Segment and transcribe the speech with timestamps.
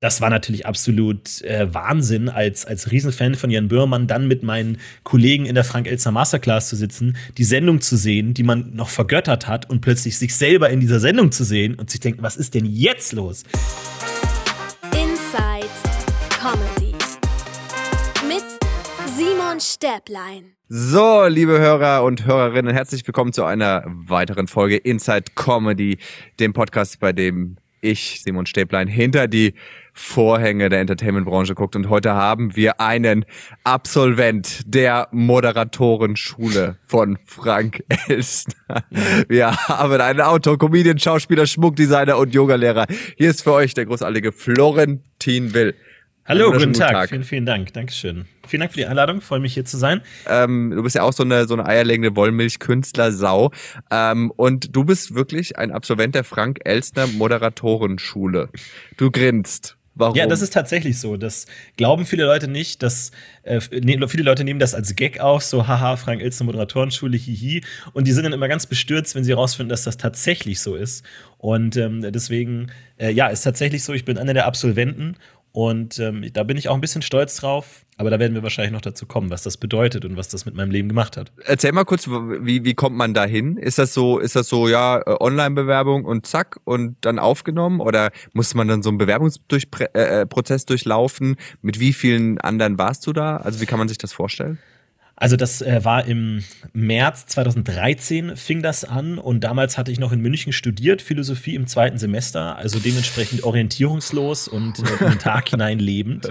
[0.00, 4.78] das war natürlich absolut äh, Wahnsinn, als, als Riesenfan von Jan Böhmermann dann mit meinen
[5.02, 9.46] Kollegen in der Frank-Elster Masterclass zu sitzen, die Sendung zu sehen, die man noch vergöttert
[9.46, 12.54] hat und plötzlich sich selber in dieser Sendung zu sehen und sich denken, was ist
[12.54, 13.44] denn jetzt los?
[14.84, 15.68] Inside
[16.30, 16.94] Comedy
[18.26, 18.44] mit
[19.18, 20.54] Simon Stäblein.
[20.70, 25.98] So, liebe Hörer und Hörerinnen, herzlich willkommen zu einer weiteren Folge Inside Comedy,
[26.38, 29.54] dem Podcast, bei dem ich, Simon Stäblein, hinter die
[30.00, 31.76] Vorhänge der Entertainment-Branche guckt.
[31.76, 33.24] Und heute haben wir einen
[33.64, 38.82] Absolvent der Moderatorenschule von Frank Elstner.
[39.28, 42.86] Wir haben einen Autor, Comedian, Schauspieler, Schmuckdesigner und Yogalehrer.
[43.16, 45.74] Hier ist für euch der großartige Florentin Will.
[46.26, 46.92] Hallo, guten Tag.
[46.92, 47.08] Tag.
[47.10, 47.72] Vielen, vielen Dank.
[47.72, 48.26] Dankeschön.
[48.46, 49.20] Vielen Dank für die Einladung.
[49.20, 50.00] Freue mich hier zu sein.
[50.28, 53.50] Ähm, du bist ja auch so eine, so eine eierlegende Wollmilch-Künstler-Sau.
[53.90, 58.48] Ähm, und du bist wirklich ein Absolvent der Frank Elstner Moderatorenschule.
[58.96, 59.76] Du grinst.
[60.00, 60.16] Warum?
[60.16, 61.16] Ja, das ist tatsächlich so.
[61.16, 61.46] Das
[61.76, 62.82] glauben viele Leute nicht.
[62.82, 67.16] Dass, äh, ne, viele Leute nehmen das als Gag auf, so haha, Frank Elstner Moderatorenschule,
[67.16, 67.62] hihi.
[67.92, 71.04] Und die sind dann immer ganz bestürzt, wenn sie herausfinden, dass das tatsächlich so ist.
[71.38, 73.92] Und ähm, deswegen, äh, ja, ist tatsächlich so.
[73.92, 75.16] Ich bin einer der Absolventen
[75.52, 78.72] und ähm, da bin ich auch ein bisschen stolz drauf, aber da werden wir wahrscheinlich
[78.72, 81.32] noch dazu kommen, was das bedeutet und was das mit meinem Leben gemacht hat.
[81.44, 83.56] Erzähl mal kurz, wie, wie kommt man da hin?
[83.56, 87.80] Ist das so, ist das so, ja, äh, Online-Bewerbung und zack und dann aufgenommen?
[87.80, 91.36] Oder muss man dann so einen Bewerbungsprozess äh, äh durchlaufen?
[91.62, 93.38] Mit wie vielen anderen warst du da?
[93.38, 94.58] Also wie kann man sich das vorstellen?
[95.20, 100.12] Also das äh, war im März 2013 fing das an und damals hatte ich noch
[100.12, 105.48] in München studiert, Philosophie im zweiten Semester, also dementsprechend orientierungslos und äh, in den Tag
[105.50, 106.30] hinein lebend.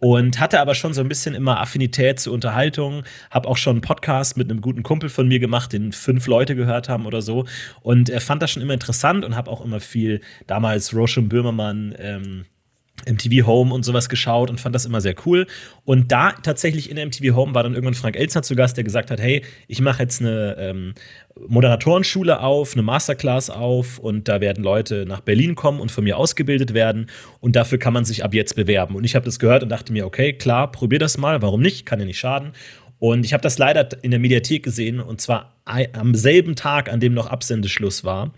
[0.00, 3.80] Und hatte aber schon so ein bisschen immer Affinität zur Unterhaltung, habe auch schon einen
[3.80, 7.46] Podcast mit einem guten Kumpel von mir gemacht, den fünf Leute gehört haben oder so.
[7.80, 11.94] Und er fand das schon immer interessant und habe auch immer viel damals Rosham Böhmermann
[11.98, 12.44] ähm,
[13.04, 15.46] MTV Home und sowas geschaut und fand das immer sehr cool.
[15.84, 19.10] Und da tatsächlich in MTV Home war dann irgendwann Frank Elzner zu Gast, der gesagt
[19.10, 20.94] hat: Hey, ich mache jetzt eine ähm,
[21.46, 26.16] Moderatorenschule auf, eine Masterclass auf und da werden Leute nach Berlin kommen und von mir
[26.16, 27.08] ausgebildet werden
[27.40, 28.94] und dafür kann man sich ab jetzt bewerben.
[28.94, 31.86] Und ich habe das gehört und dachte mir: Okay, klar, probier das mal, warum nicht?
[31.86, 32.52] Kann ja nicht schaden.
[32.98, 37.00] Und ich habe das leider in der Mediathek gesehen und zwar am selben Tag, an
[37.00, 38.32] dem noch Absendeschluss war.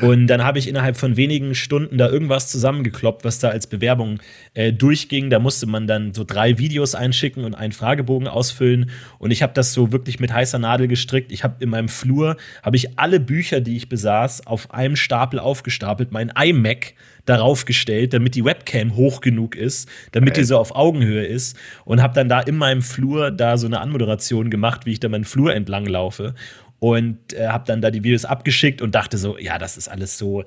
[0.00, 4.18] Und dann habe ich innerhalb von wenigen Stunden da irgendwas zusammengekloppt, was da als Bewerbung
[4.54, 5.30] äh, durchging.
[5.30, 8.90] Da musste man dann so drei Videos einschicken und einen Fragebogen ausfüllen.
[9.18, 11.32] Und ich habe das so wirklich mit heißer Nadel gestrickt.
[11.32, 15.38] Ich habe in meinem Flur habe ich alle Bücher, die ich besaß, auf einem Stapel
[15.38, 20.40] aufgestapelt, mein iMac darauf gestellt, damit die Webcam hoch genug ist, damit okay.
[20.40, 23.80] die so auf Augenhöhe ist und habe dann da in meinem Flur da so eine
[23.80, 26.34] Anmoderation gemacht, wie ich da meinen Flur entlang laufe
[26.78, 30.18] und äh, habe dann da die Videos abgeschickt und dachte so, ja, das ist alles
[30.18, 30.44] so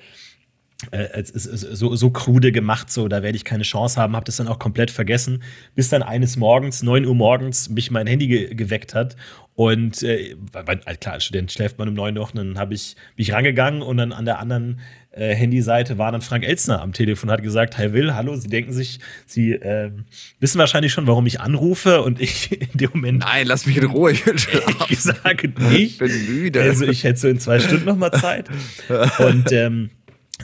[0.91, 4.47] äh, so, so krude gemacht, so da werde ich keine Chance haben, habe das dann
[4.47, 5.44] auch komplett vergessen,
[5.75, 9.17] bis dann eines Morgens, 9 Uhr morgens, mich mein Handy ge geweckt hat
[9.56, 13.34] und äh, weil, klar, als Student schläft man um 9 Uhr, dann habe ich mich
[13.34, 14.79] rangegangen und dann an der anderen
[15.19, 18.72] äh, Handyseite war dann Frank Elzner am Telefon, hat gesagt, Herr Will, hallo, Sie denken
[18.72, 19.91] sich, Sie äh,
[20.40, 23.19] wissen wahrscheinlich schon, warum ich anrufe und ich in dem Moment.
[23.19, 24.35] Nein, lass mich in Ruhe, ich will
[24.90, 25.79] Ich sage nicht.
[25.79, 26.62] Ich bin müde.
[26.62, 28.50] Also ich hätte so in zwei Stunden noch mal Zeit.
[29.19, 29.90] Und ähm,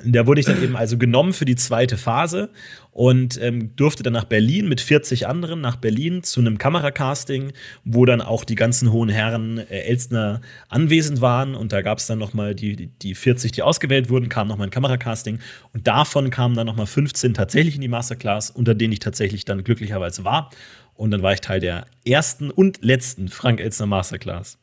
[0.03, 2.49] da wurde ich dann eben also genommen für die zweite Phase
[2.91, 8.05] und ähm, durfte dann nach Berlin mit 40 anderen nach Berlin zu einem Kameracasting, wo
[8.05, 11.55] dann auch die ganzen hohen Herren äh, Elstner anwesend waren.
[11.55, 14.57] Und da gab es dann noch mal die, die 40, die ausgewählt wurden, kam noch
[14.57, 15.39] mal ein Kameracasting.
[15.73, 19.45] Und davon kamen dann noch mal 15 tatsächlich in die Masterclass, unter denen ich tatsächlich
[19.45, 20.49] dann glücklicherweise war.
[20.93, 24.57] Und dann war ich Teil der ersten und letzten Frank Elstner Masterclass.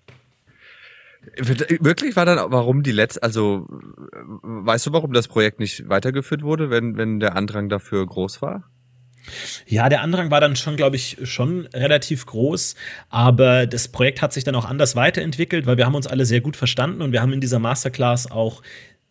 [1.36, 3.66] Wirklich war dann, warum die letzte, also
[4.42, 8.64] weißt du, warum das Projekt nicht weitergeführt wurde, wenn, wenn der Andrang dafür groß war?
[9.66, 12.74] Ja, der Andrang war dann schon, glaube ich, schon relativ groß,
[13.08, 16.40] aber das Projekt hat sich dann auch anders weiterentwickelt, weil wir haben uns alle sehr
[16.40, 18.62] gut verstanden und wir haben in dieser Masterclass auch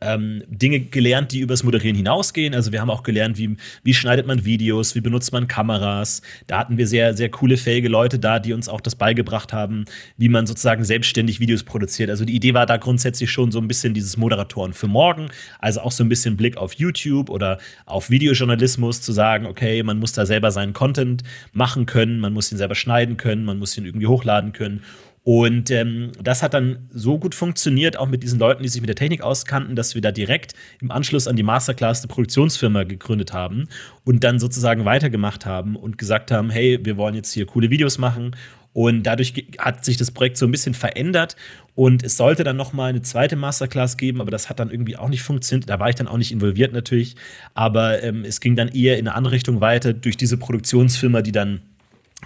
[0.02, 2.54] ähm, Dinge gelernt, die übers Moderieren hinausgehen.
[2.56, 6.22] Also wir haben auch gelernt, wie, wie schneidet man Videos, wie benutzt man Kameras.
[6.48, 9.86] Da hatten wir sehr, sehr coole, fähige Leute da, die uns auch das beigebracht haben,
[10.18, 12.10] wie man sozusagen selbstständig Videos produziert.
[12.10, 15.30] Also die Idee war da grundsätzlich schon so ein bisschen dieses Moderatoren für morgen,
[15.60, 20.00] also auch so ein bisschen Blick auf YouTube oder auf Videojournalismus zu sagen, okay, man
[20.00, 21.24] muss da selber seinen Content
[21.54, 24.82] machen können, man muss ihn selber schneiden können, man muss ihn irgendwie hochladen können.
[25.24, 28.90] Und ähm, das hat dann so gut funktioniert, auch mit diesen Leuten, die sich mit
[28.90, 33.32] der Technik auskannten, dass wir da direkt im Anschluss an die Masterclass eine Produktionsfirma gegründet
[33.32, 33.68] haben
[34.04, 38.00] und dann sozusagen weitergemacht haben und gesagt haben, hey, wir wollen jetzt hier coole Videos
[38.00, 38.36] machen
[38.74, 41.36] Und dadurch hat sich das Projekt so ein bisschen verändert.
[41.76, 44.98] Und es sollte dann noch mal eine zweite Masterclass geben, aber das hat dann irgendwie
[44.98, 45.70] auch nicht funktioniert.
[45.70, 47.16] Da war ich dann auch nicht involviert natürlich.
[47.54, 51.32] Aber ähm, es ging dann eher in eine andere Richtung weiter durch diese Produktionsfirma, die
[51.32, 51.62] dann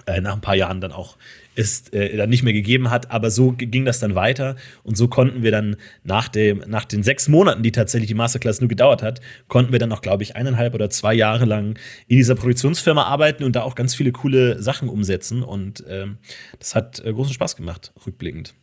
[0.05, 1.17] äh, nach ein paar Jahren dann auch
[1.55, 3.11] es äh, dann nicht mehr gegeben hat.
[3.11, 4.55] Aber so ging das dann weiter.
[4.83, 8.61] Und so konnten wir dann nach, dem, nach den sechs Monaten, die tatsächlich die Masterclass
[8.61, 12.17] nur gedauert hat, konnten wir dann noch, glaube ich, eineinhalb oder zwei Jahre lang in
[12.17, 15.43] dieser Produktionsfirma arbeiten und da auch ganz viele coole Sachen umsetzen.
[15.43, 16.17] Und ähm,
[16.59, 18.53] das hat äh, großen Spaß gemacht, rückblickend.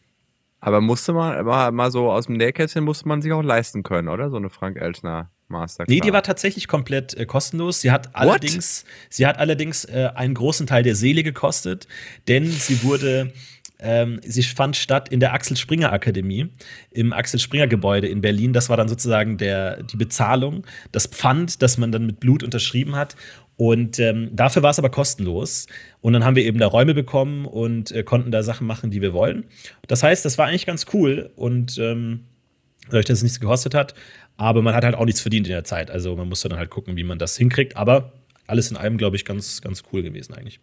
[0.60, 4.06] Aber musste man mal, mal so aus dem Nähkästchen musste man sich auch leisten können,
[4.06, 4.30] oder?
[4.30, 5.94] So eine Frank Elstner Masterclass.
[5.94, 7.80] Nee, die war tatsächlich komplett äh, kostenlos.
[7.80, 11.86] Sie hat allerdings, sie hat allerdings äh, einen großen Teil der Seele gekostet,
[12.26, 13.32] denn sie wurde
[13.84, 16.48] ähm, sie fand statt in der Axel Springer Akademie,
[16.92, 18.52] im Axel Springer Gebäude in Berlin.
[18.52, 22.94] Das war dann sozusagen der, die Bezahlung, das Pfand, das man dann mit Blut unterschrieben
[22.94, 23.16] hat.
[23.56, 25.66] Und ähm, dafür war es aber kostenlos.
[26.00, 29.02] Und dann haben wir eben da Räume bekommen und äh, konnten da Sachen machen, die
[29.02, 29.44] wir wollen.
[29.88, 31.30] Das heißt, das war eigentlich ganz cool.
[31.34, 32.20] Und ähm,
[32.86, 33.94] dadurch, dass es nichts gekostet hat,
[34.36, 35.90] aber man hat halt auch nichts verdient in der Zeit.
[35.90, 37.76] Also man musste dann halt gucken, wie man das hinkriegt.
[37.76, 38.12] Aber
[38.46, 40.60] alles in allem, glaube ich, ganz, ganz cool gewesen eigentlich.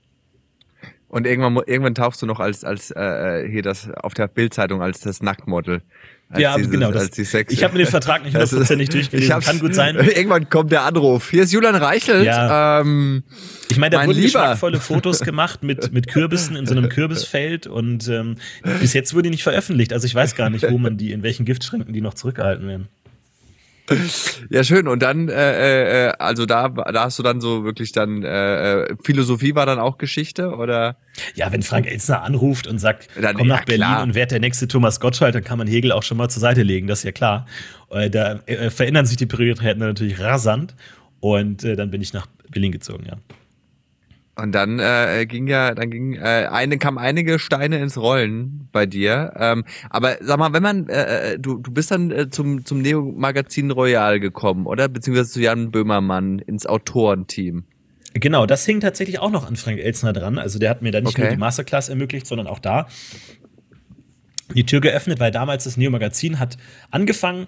[1.07, 4.99] Und irgendwann, irgendwann tauchst du noch als, als äh, hier das auf der Bildzeitung als
[4.99, 5.81] das Nacktmodel.
[6.29, 6.91] Als ja, dieses, genau.
[6.91, 9.39] Das, ich habe mir den Vertrag nicht hundertprozentig durchgelesen.
[9.39, 9.95] Kann gut sein.
[10.15, 11.31] Irgendwann kommt der Anruf.
[11.31, 12.25] Hier ist Julian Reichelt.
[12.25, 12.81] Ja.
[12.81, 13.23] Ähm,
[13.69, 18.07] ich meine, da wurden geschmackvolle Fotos gemacht mit, mit Kürbissen in so einem Kürbisfeld und
[18.07, 18.35] ähm,
[18.79, 19.91] bis jetzt wurde die nicht veröffentlicht.
[19.91, 22.87] Also ich weiß gar nicht, wo man die, in welchen Giftschränken die noch zurückgehalten werden.
[24.51, 24.87] Ja, schön.
[24.87, 28.95] Und dann, äh, äh, also da, da hast du dann so wirklich dann, äh, äh,
[29.03, 30.97] Philosophie war dann auch Geschichte, oder?
[31.35, 34.03] Ja, wenn Frank Elzner anruft und sagt, dann, komm nach ja, Berlin klar.
[34.03, 36.63] und werd der nächste Thomas Gottschalk, dann kann man Hegel auch schon mal zur Seite
[36.63, 37.45] legen, das ist ja klar.
[37.91, 40.75] Äh, da äh, verändern sich die Prioritäten natürlich rasant.
[41.19, 43.17] Und äh, dann bin ich nach Berlin gezogen, ja.
[44.41, 48.85] Und dann äh, ging ja, dann ging äh, eine kam einige Steine ins Rollen bei
[48.85, 49.33] dir.
[49.35, 52.81] Ähm, aber sag mal, wenn man, äh, äh, du du bist dann äh, zum zum
[52.81, 57.65] Neo Magazin Royal gekommen, oder beziehungsweise zu Jan Böhmermann ins Autorenteam.
[58.13, 60.39] Genau, das hing tatsächlich auch noch an Frank Elsner dran.
[60.39, 61.21] Also der hat mir da nicht okay.
[61.21, 62.87] nur die Masterclass ermöglicht, sondern auch da
[64.55, 66.57] die Tür geöffnet, weil damals das Neo Magazin hat
[66.91, 67.47] angefangen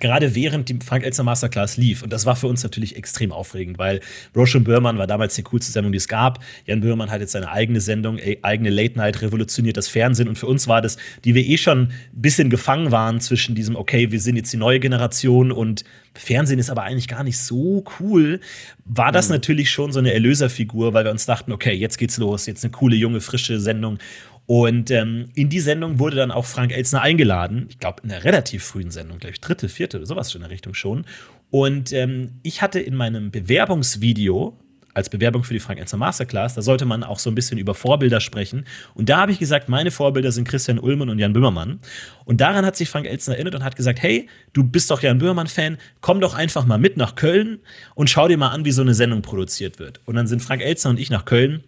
[0.00, 2.02] gerade während die Frank Elzner Masterclass lief.
[2.02, 4.00] Und das war für uns natürlich extrem aufregend, weil
[4.34, 6.40] Roche und Böhrmann war damals die coolste Sendung, die es gab.
[6.66, 10.28] Jan Böhrmann hat jetzt seine eigene Sendung, eigene Late Night, revolutioniert das Fernsehen.
[10.28, 13.76] Und für uns war das, die wir eh schon ein bisschen gefangen waren zwischen diesem,
[13.76, 15.84] okay, wir sind jetzt die neue Generation und
[16.14, 18.40] Fernsehen ist aber eigentlich gar nicht so cool,
[18.84, 19.34] war das mhm.
[19.34, 22.72] natürlich schon so eine Erlöserfigur, weil wir uns dachten, okay, jetzt geht's los, jetzt eine
[22.72, 23.98] coole, junge, frische Sendung.
[24.46, 27.66] Und ähm, in die Sendung wurde dann auch Frank Elzner eingeladen.
[27.68, 30.44] Ich glaube, in einer relativ frühen Sendung, glaube ich, dritte, vierte oder sowas schon in
[30.44, 31.04] der Richtung schon.
[31.50, 34.56] Und ähm, ich hatte in meinem Bewerbungsvideo
[34.96, 37.74] als Bewerbung für die Frank Elzner Masterclass, da sollte man auch so ein bisschen über
[37.74, 38.64] Vorbilder sprechen.
[38.94, 41.80] Und da habe ich gesagt, meine Vorbilder sind Christian Ullmann und Jan Böhmermann.
[42.24, 45.18] Und daran hat sich Frank Elzner erinnert und hat gesagt, hey, du bist doch Jan
[45.18, 47.58] Böhmermann-Fan, komm doch einfach mal mit nach Köln
[47.94, 50.00] und schau dir mal an, wie so eine Sendung produziert wird.
[50.06, 51.62] Und dann sind Frank Elzner und ich nach Köln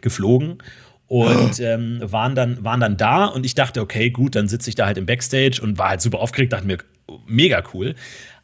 [0.00, 0.58] geflogen
[1.10, 4.76] und ähm, waren, dann, waren dann da und ich dachte, okay, gut, dann sitze ich
[4.76, 6.78] da halt im Backstage und war halt super aufgeregt, dachte mir,
[7.26, 7.96] mega cool.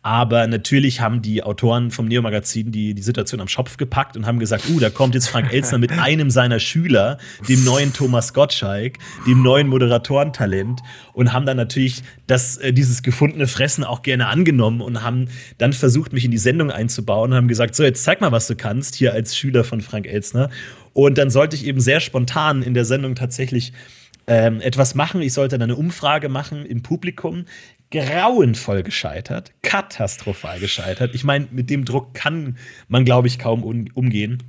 [0.03, 4.41] Aber natürlich haben die Autoren vom Neo-Magazin die, die Situation am Schopf gepackt und haben
[4.41, 7.19] gesagt, uh, da kommt jetzt Frank Elzner mit einem seiner Schüler,
[7.49, 8.99] dem neuen Thomas Gottschalk,
[9.29, 10.81] dem neuen Moderatorentalent
[11.13, 15.29] und haben dann natürlich das, äh, dieses gefundene Fressen auch gerne angenommen und haben
[15.59, 18.49] dann versucht, mich in die Sendung einzubauen und haben gesagt, so, jetzt zeig mal, was
[18.49, 20.51] du kannst, hier als Schüler von Frank Elzner.
[20.97, 23.75] Und dann sollte ich eben sehr spontan in der Sendung tatsächlich
[24.27, 25.21] ähm, etwas machen.
[25.21, 27.45] Ich sollte dann eine Umfrage machen im Publikum.
[27.91, 31.15] Grauenvoll gescheitert, katastrophal gescheitert.
[31.15, 32.57] Ich meine, mit dem Druck kann
[32.89, 34.43] man, glaube ich, kaum um, umgehen.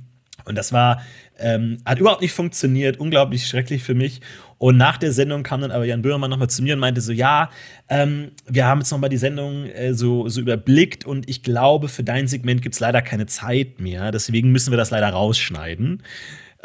[0.48, 1.02] Und das war,
[1.38, 4.20] ähm, hat überhaupt nicht funktioniert, unglaublich schrecklich für mich.
[4.58, 7.12] Und nach der Sendung kam dann aber Jan Böhmermann nochmal zu mir und meinte so,
[7.12, 7.50] ja,
[7.88, 12.02] ähm, wir haben jetzt nochmal die Sendung äh, so, so überblickt und ich glaube, für
[12.02, 14.10] dein Segment gibt es leider keine Zeit mehr.
[14.10, 16.02] Deswegen müssen wir das leider rausschneiden.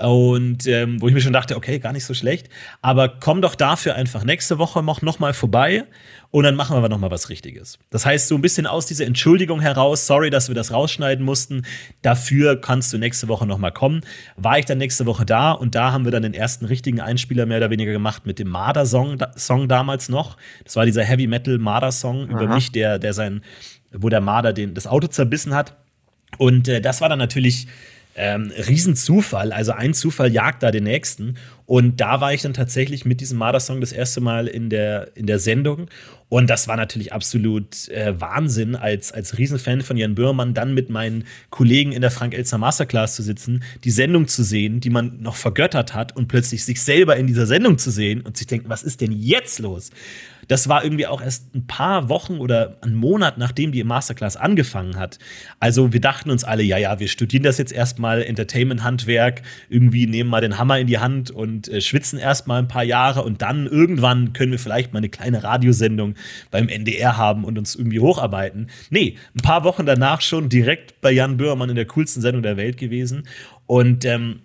[0.02, 2.50] Und ähm, wo ich mir schon dachte, okay, gar nicht so schlecht.
[2.82, 5.86] Aber komm doch dafür einfach nächste Woche noch, noch mal vorbei
[6.32, 7.78] und dann machen wir noch mal was Richtiges.
[7.92, 11.62] Das heißt, so ein bisschen aus dieser Entschuldigung heraus, sorry, dass wir das rausschneiden mussten,
[12.02, 14.02] dafür kannst du nächste Woche noch mal kommen.
[14.36, 17.46] War ich dann nächste Woche da und da haben wir dann den ersten richtigen Einspieler
[17.46, 20.38] mehr oder weniger gemacht mit dem Marder-Song Song damals noch.
[20.64, 23.44] Das war dieser Heavy Metal Marder-Song über mich, der, der sein,
[23.92, 25.76] wo der Marder den, das Auto zerbissen hat.
[26.40, 27.68] Und äh, das war dann natürlich
[28.15, 29.51] ähm, Riesenzufall.
[29.51, 31.36] Also ein Zufall jagt da den nächsten.
[31.65, 35.25] Und da war ich dann tatsächlich mit diesem Marder-Song das erste Mal in der, in
[35.25, 35.88] der Sendung.
[36.29, 40.89] Und das war natürlich absolut äh, Wahnsinn, als, als Riesenfan von Jan Böhmermann dann mit
[40.89, 45.36] meinen Kollegen in der Frank-Elster Masterclass zu sitzen, die Sendung zu sehen, die man noch
[45.36, 48.84] vergöttert hat und plötzlich sich selber in dieser Sendung zu sehen und sich denken, was
[48.84, 49.91] ist denn jetzt los?
[50.48, 54.98] Das war irgendwie auch erst ein paar Wochen oder einen Monat, nachdem die Masterclass angefangen
[54.98, 55.20] hat.
[55.60, 60.30] Also wir dachten uns alle, ja, ja, wir studieren das jetzt erstmal, Entertainment-Handwerk, irgendwie nehmen
[60.30, 63.68] mal den Hammer in die Hand und äh, schwitzen erstmal ein paar Jahre und dann
[63.68, 66.16] irgendwann können wir vielleicht mal eine kleine Radiosendung
[66.52, 68.68] beim NDR haben und uns irgendwie hocharbeiten.
[68.90, 72.58] Nee, ein paar Wochen danach schon direkt bei Jan Böhmermann in der coolsten Sendung der
[72.58, 73.24] Welt gewesen.
[73.66, 74.42] Und ähm,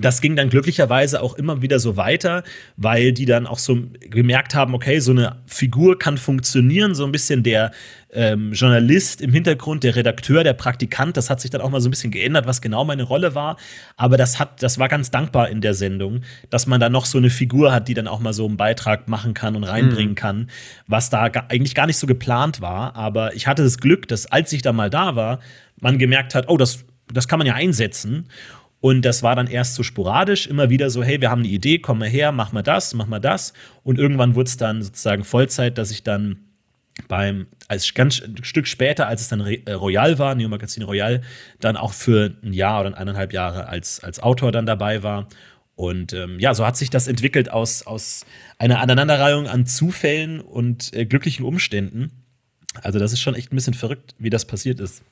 [0.00, 2.42] das ging dann glücklicherweise auch immer wieder so weiter,
[2.76, 7.12] weil die dann auch so gemerkt haben, okay, so eine Figur kann funktionieren, so ein
[7.12, 7.72] bisschen der
[8.12, 11.88] ähm, Journalist im Hintergrund, der Redakteur, der Praktikant, das hat sich dann auch mal so
[11.88, 13.56] ein bisschen geändert, was genau meine Rolle war.
[13.96, 17.18] Aber das hat, das war ganz dankbar in der Sendung, dass man da noch so
[17.18, 20.16] eine Figur hat, die dann auch mal so einen Beitrag machen kann und reinbringen mhm.
[20.16, 20.50] kann,
[20.86, 22.96] was da ga eigentlich gar nicht so geplant war.
[22.96, 25.40] Aber ich hatte das Glück, dass als ich da mal da war,
[25.80, 28.28] man gemerkt hat, oh, das, das kann man ja einsetzen.
[28.86, 31.80] Und das war dann erst so sporadisch, immer wieder so, hey, wir haben eine Idee,
[31.80, 33.52] komm mal her, mach mal das, mach mal das.
[33.82, 36.36] Und irgendwann wurde es dann sozusagen Vollzeit, dass ich dann
[37.08, 41.22] beim, als ganz ein Stück später, als es dann äh, Royal war, Neo Magazin Royal,
[41.58, 45.26] dann auch für ein Jahr oder eineinhalb Jahre als, als Autor dann dabei war.
[45.74, 48.24] Und ähm, ja, so hat sich das entwickelt aus, aus
[48.56, 52.12] einer Aneinanderreihung an Zufällen und äh, glücklichen Umständen.
[52.82, 55.02] Also, das ist schon echt ein bisschen verrückt, wie das passiert ist.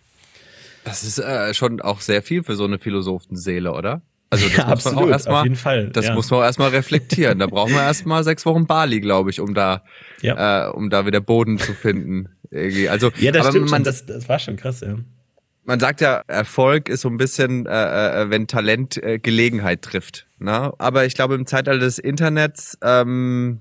[0.84, 4.02] Das ist äh, schon auch sehr viel für so eine Philosophenseele, oder?
[4.30, 5.88] Also das ja, muss absolut, man auch erstmal, auf jeden Fall.
[5.90, 6.14] Das ja.
[6.14, 7.38] muss man auch erstmal reflektieren.
[7.38, 9.84] Da brauchen wir erstmal sechs Wochen Bali, glaube ich, um da,
[10.22, 10.66] ja.
[10.66, 12.28] äh, um da wieder Boden zu finden.
[12.50, 12.88] Irgendwie.
[12.88, 14.96] Also, ja, das stimmt man, schon, das, das war schon krass, ja.
[15.66, 20.26] Man sagt ja, Erfolg ist so ein bisschen, äh, äh, wenn Talent äh, Gelegenheit trifft.
[20.38, 20.72] Ne?
[20.78, 23.60] Aber ich glaube, im Zeitalter des Internets ähm,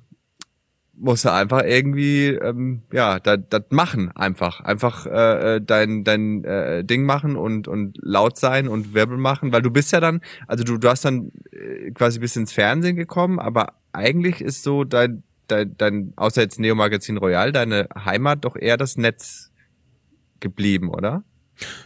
[0.96, 4.62] musst du einfach irgendwie ähm, ja das machen einfach.
[4.62, 9.52] Einfach äh, äh, dein dein äh, Ding machen und und laut sein und Wirbel machen
[9.52, 12.96] weil du bist ja dann also du du hast dann äh, quasi bis ins Fernsehen
[12.96, 18.46] gekommen aber eigentlich ist so dein dein, dein außer jetzt Neo Magazin Royal deine Heimat
[18.46, 19.52] doch eher das Netz
[20.40, 21.24] geblieben oder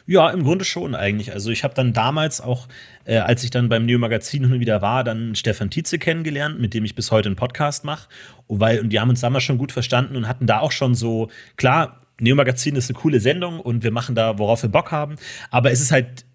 [0.05, 1.33] ja, im Grunde schon eigentlich.
[1.33, 2.67] Also ich habe dann damals auch,
[3.05, 6.59] äh, als ich dann beim Neo Magazin hin und wieder war, dann Stefan Tietze kennengelernt,
[6.59, 8.07] mit dem ich bis heute einen Podcast mache.
[8.47, 11.29] Weil, und die haben uns damals schon gut verstanden und hatten da auch schon so,
[11.57, 15.17] klar, Neo Magazin ist eine coole Sendung und wir machen da, worauf wir Bock haben.
[15.51, 16.25] Aber es ist halt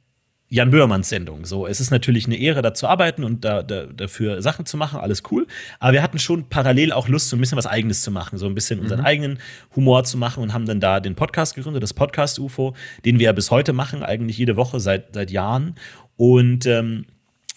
[0.52, 1.47] Jan Böhmermanns Sendung.
[1.47, 4.76] So, es ist natürlich eine Ehre, da zu arbeiten und da, da, dafür Sachen zu
[4.76, 5.47] machen, alles cool.
[5.80, 8.44] Aber wir hatten schon parallel auch Lust, so ein bisschen was Eigenes zu machen, so
[8.44, 9.06] ein bisschen unseren mhm.
[9.06, 9.38] eigenen
[9.75, 12.75] Humor zu machen und haben dann da den Podcast gegründet, das Podcast UFO,
[13.06, 15.75] den wir ja bis heute machen, eigentlich jede Woche seit, seit Jahren.
[16.18, 17.06] Und ähm,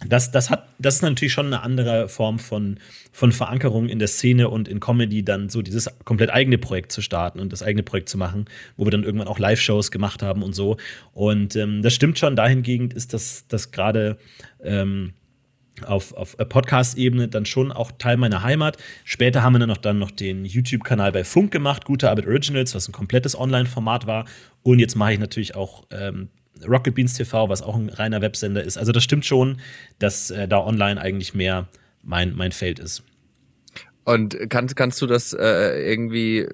[0.04, 2.80] das, das, hat, das ist natürlich schon eine andere Form von,
[3.14, 7.02] von Verankerung in der Szene und in Comedy, dann so dieses komplett eigene Projekt zu
[7.02, 10.44] starten und das eigene Projekt zu machen, wo wir dann irgendwann auch Live-Shows gemacht haben
[10.44, 10.76] und so.
[11.14, 14.18] Und ähm, das stimmt schon, dahingehend ist das, das gerade
[14.62, 15.14] ähm,
[15.84, 18.78] auf, auf Podcast-Ebene dann schon auch Teil meiner Heimat.
[19.06, 22.76] Später haben wir dann noch, dann noch den YouTube-Kanal bei Funk gemacht, Gute Arbeit Originals,
[22.76, 24.26] was ein komplettes Online-Format war.
[24.62, 26.30] Und jetzt mache ich natürlich auch ähm,
[26.68, 28.78] Rocket Beans TV, was auch ein reiner Websender ist.
[28.78, 29.60] Also das stimmt schon,
[30.00, 31.68] dass äh, da online eigentlich mehr
[32.04, 33.04] mein, mein Feld ist.
[34.04, 36.48] Und kannst, kannst du das äh, irgendwie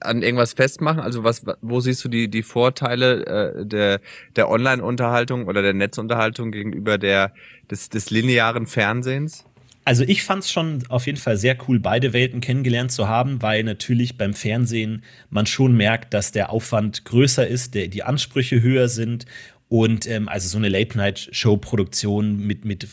[0.00, 1.00] an irgendwas festmachen?
[1.00, 4.00] Also was, wo siehst du die, die Vorteile äh, der,
[4.36, 7.32] der Online-Unterhaltung oder der Netzunterhaltung gegenüber der,
[7.70, 9.44] des, des linearen Fernsehens?
[9.88, 13.40] Also ich fand es schon auf jeden Fall sehr cool, beide Welten kennengelernt zu haben,
[13.40, 18.60] weil natürlich beim Fernsehen man schon merkt, dass der Aufwand größer ist, der, die Ansprüche
[18.60, 19.24] höher sind
[19.70, 22.86] und ähm, also so eine Late-Night-Show-Produktion mit, mit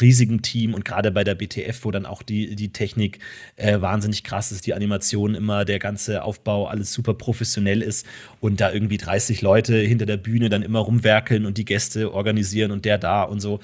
[0.00, 3.18] riesigem Team und gerade bei der BTF, wo dann auch die, die Technik
[3.56, 8.06] äh, wahnsinnig krass ist, die Animation immer, der ganze Aufbau, alles super professionell ist
[8.40, 12.70] und da irgendwie 30 Leute hinter der Bühne dann immer rumwerkeln und die Gäste organisieren
[12.70, 13.60] und der da und so.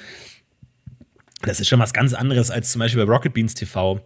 [1.47, 4.01] Das ist schon was ganz anderes als zum Beispiel bei Rocket Beans TV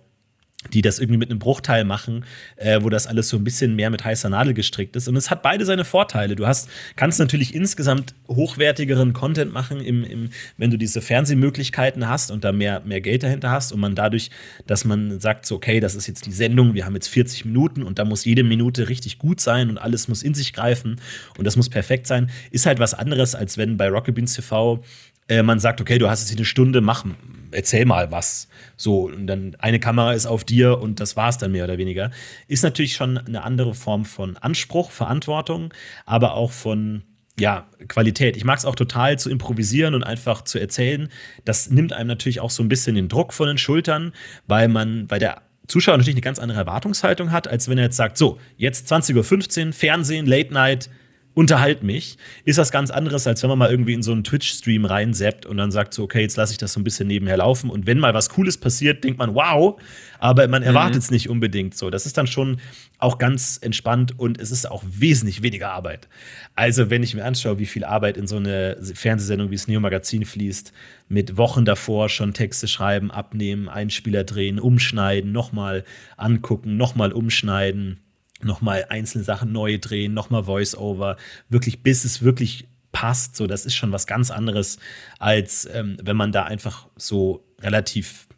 [0.74, 3.88] die das irgendwie mit einem Bruchteil machen, äh, wo das alles so ein bisschen mehr
[3.88, 5.08] mit heißer Nadel gestrickt ist.
[5.08, 6.36] Und es hat beide seine Vorteile.
[6.36, 12.30] Du hast, kannst natürlich insgesamt hochwertigeren Content machen, im, im, wenn du diese Fernsehmöglichkeiten hast
[12.30, 14.30] und da mehr, mehr Geld dahinter hast und man dadurch,
[14.66, 17.82] dass man sagt, so, okay, das ist jetzt die Sendung, wir haben jetzt 40 Minuten
[17.82, 21.00] und da muss jede Minute richtig gut sein und alles muss in sich greifen
[21.38, 24.82] und das muss perfekt sein, ist halt was anderes, als wenn bei Rocket Beans TV
[25.30, 27.04] äh, man sagt, okay, du hast jetzt eine Stunde, mach,
[27.52, 28.48] erzähl mal was.
[28.76, 32.10] So, und dann eine Kamera ist auf dir und das war's dann mehr oder weniger.
[32.48, 35.72] Ist natürlich schon eine andere Form von Anspruch, Verantwortung,
[36.04, 37.04] aber auch von
[37.38, 38.36] ja, Qualität.
[38.36, 41.08] Ich mag es auch total zu improvisieren und einfach zu erzählen.
[41.44, 44.12] Das nimmt einem natürlich auch so ein bisschen den Druck von den Schultern,
[44.46, 47.96] weil man, weil der Zuschauer natürlich eine ganz andere Erwartungshaltung hat, als wenn er jetzt
[47.96, 50.90] sagt, so, jetzt 20.15 Uhr, Fernsehen, Late Night,
[51.34, 54.84] unterhalt mich, ist das ganz anderes, als wenn man mal irgendwie in so einen Twitch-Stream
[54.84, 57.70] reinseppt und dann sagt so, okay, jetzt lasse ich das so ein bisschen nebenher laufen.
[57.70, 59.80] Und wenn mal was Cooles passiert, denkt man, wow,
[60.18, 61.14] aber man erwartet es mhm.
[61.14, 61.88] nicht unbedingt so.
[61.88, 62.60] Das ist dann schon
[62.98, 66.08] auch ganz entspannt und es ist auch wesentlich weniger Arbeit.
[66.56, 69.80] Also, wenn ich mir anschaue, wie viel Arbeit in so eine Fernsehsendung wie das Neo
[69.80, 70.72] Magazin fließt,
[71.08, 75.84] mit Wochen davor schon Texte schreiben, abnehmen, Einspieler drehen, umschneiden, nochmal
[76.16, 78.00] angucken, nochmal umschneiden
[78.44, 81.16] nochmal einzelne Sachen neu drehen, nochmal Voice-Over,
[81.48, 83.36] wirklich bis es wirklich passt.
[83.36, 84.78] So, das ist schon was ganz anderes,
[85.18, 88.28] als ähm, wenn man da einfach so relativ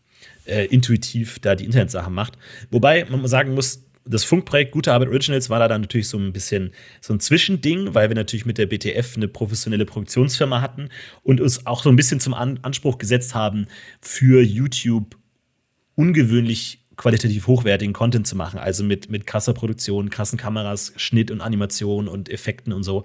[0.44, 2.36] äh, intuitiv da die Internetsachen macht.
[2.70, 6.32] Wobei man sagen muss, das Funkprojekt Gute Arbeit Originals war da dann natürlich so ein
[6.32, 10.88] bisschen so ein Zwischending, weil wir natürlich mit der BTF eine professionelle Produktionsfirma hatten
[11.22, 13.66] und uns auch so ein bisschen zum An Anspruch gesetzt haben,
[14.00, 15.16] für YouTube
[15.94, 18.60] ungewöhnlich qualitativ hochwertigen Content zu machen.
[18.60, 23.02] Also mit, mit krasser Produktion, krassen Kameras, Schnitt und Animation und Effekten und so.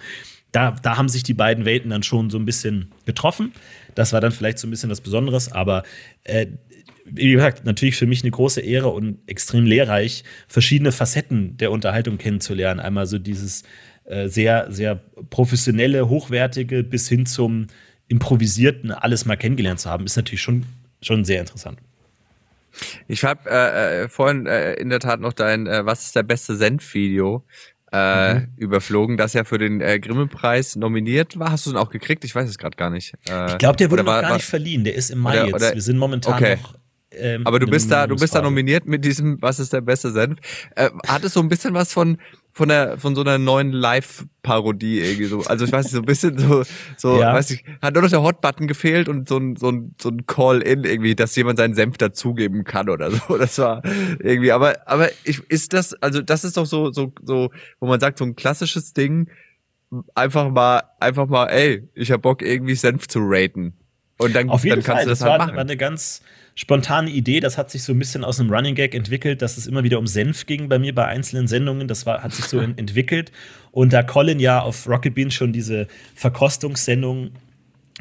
[0.51, 3.54] Da, da haben sich die beiden Welten dann schon so ein bisschen getroffen.
[3.96, 5.82] Das war dann vielleicht so ein bisschen was Besonderes, aber
[6.25, 6.46] äh,
[7.06, 12.20] wie gesagt, natürlich für mich eine große Ehre und extrem lehrreich, verschiedene Facetten der Unterhaltung
[12.20, 12.80] kennenzulernen.
[12.80, 13.63] Einmal so dieses
[14.06, 15.01] äh, sehr, sehr
[15.32, 17.68] professionelle, hochwertige bis hin zum
[18.10, 20.66] improvisierten alles mal kennengelernt zu haben, ist natürlich schon,
[21.01, 21.80] schon sehr interessant.
[23.07, 26.24] Ich habe äh, äh, vorhin äh, in der Tat noch dein äh, Was ist der
[26.24, 27.43] beste Senf-Video
[27.91, 28.48] äh, mhm.
[28.57, 31.51] überflogen, das ja für den äh, Grimme-Preis nominiert war.
[31.51, 32.24] Hast du den auch gekriegt?
[32.25, 33.13] Ich weiß es gerade gar nicht.
[33.29, 34.84] Äh, ich glaube, der wurde noch war, gar nicht verliehen.
[34.84, 35.55] Der ist im Mai oder, jetzt.
[35.55, 36.57] Oder, Wir sind momentan okay.
[36.62, 36.75] noch
[37.12, 40.12] ähm, Aber du bist da, du bist da nominiert mit diesem, was ist der beste
[40.12, 40.39] Senf?
[40.75, 42.17] Äh, hat es so ein bisschen was von,
[42.58, 45.42] von der, von so einer neuen Live-Parodie irgendwie so.
[45.44, 46.64] Also ich weiß nicht, so ein bisschen so,
[46.98, 47.32] so, ja.
[47.32, 50.26] weiß ich, hat nur noch der Hot-Button gefehlt und so ein, so ein, so ein
[50.26, 53.38] Call-In irgendwie, dass jemand seinen Senf dazugeben kann oder so.
[53.38, 53.84] Das war
[54.20, 58.00] irgendwie, aber, aber ich, ist das, also das ist doch so, so, so, wo man
[58.00, 59.30] sagt, so ein klassisches Ding,
[60.16, 63.74] einfach mal, einfach mal, ey, ich hab Bock irgendwie Senf zu raten.
[64.18, 65.06] Und dann, Auf jeden dann kannst Fall.
[65.06, 65.56] du das, das halt war, machen.
[65.58, 66.24] war eine ganz,
[66.58, 69.68] spontane Idee, das hat sich so ein bisschen aus einem Running Gag entwickelt, dass es
[69.68, 71.88] immer wieder um Senf ging bei mir bei einzelnen Sendungen.
[71.88, 73.32] Das war, hat sich so entwickelt.
[73.72, 77.30] Und da Colin ja auf Rocket Beans schon diese Verkostungssendung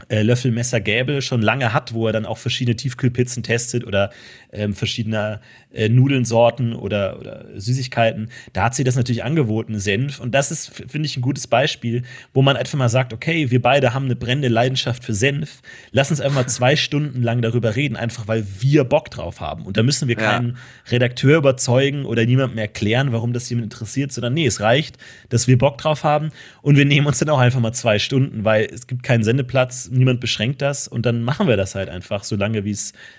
[0.09, 4.11] äh, Löffel, Messer, Gäbel schon lange hat, wo er dann auch verschiedene Tiefkühlpizzen testet oder
[4.57, 5.41] ähm, verschiedene
[5.73, 8.31] äh, Nudelnsorten oder, oder Süßigkeiten.
[8.53, 10.21] Da hat sie das natürlich angeboten, Senf.
[10.21, 13.63] Und das ist, finde ich, ein gutes Beispiel, wo man einfach mal sagt, okay, wir
[13.63, 15.61] beide haben eine brennende Leidenschaft für Senf.
[15.93, 19.65] Lass uns einfach mal zwei Stunden lang darüber reden, einfach weil wir Bock drauf haben.
[19.67, 20.55] Und da müssen wir keinen ja.
[20.93, 24.97] Redakteur überzeugen oder niemandem erklären, warum das jemand interessiert, sondern nee, es reicht,
[25.29, 26.31] dass wir Bock drauf haben.
[26.63, 29.91] Und wir nehmen uns dann auch einfach mal zwei Stunden, weil es gibt keinen Sendeplatz,
[29.91, 30.89] niemand beschränkt das.
[30.89, 32.65] Und dann machen wir das halt einfach, so lange,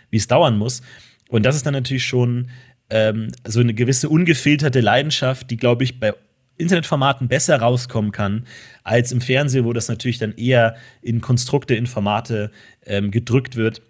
[0.10, 0.82] wie es dauern muss.
[1.30, 2.50] Und das ist dann natürlich schon
[2.90, 6.14] ähm, so eine gewisse ungefilterte Leidenschaft, die, glaube ich, bei
[6.58, 8.46] Internetformaten besser rauskommen kann
[8.84, 12.52] als im Fernsehen, wo das natürlich dann eher in Konstrukte, in Formate
[12.86, 13.82] ähm, gedrückt wird.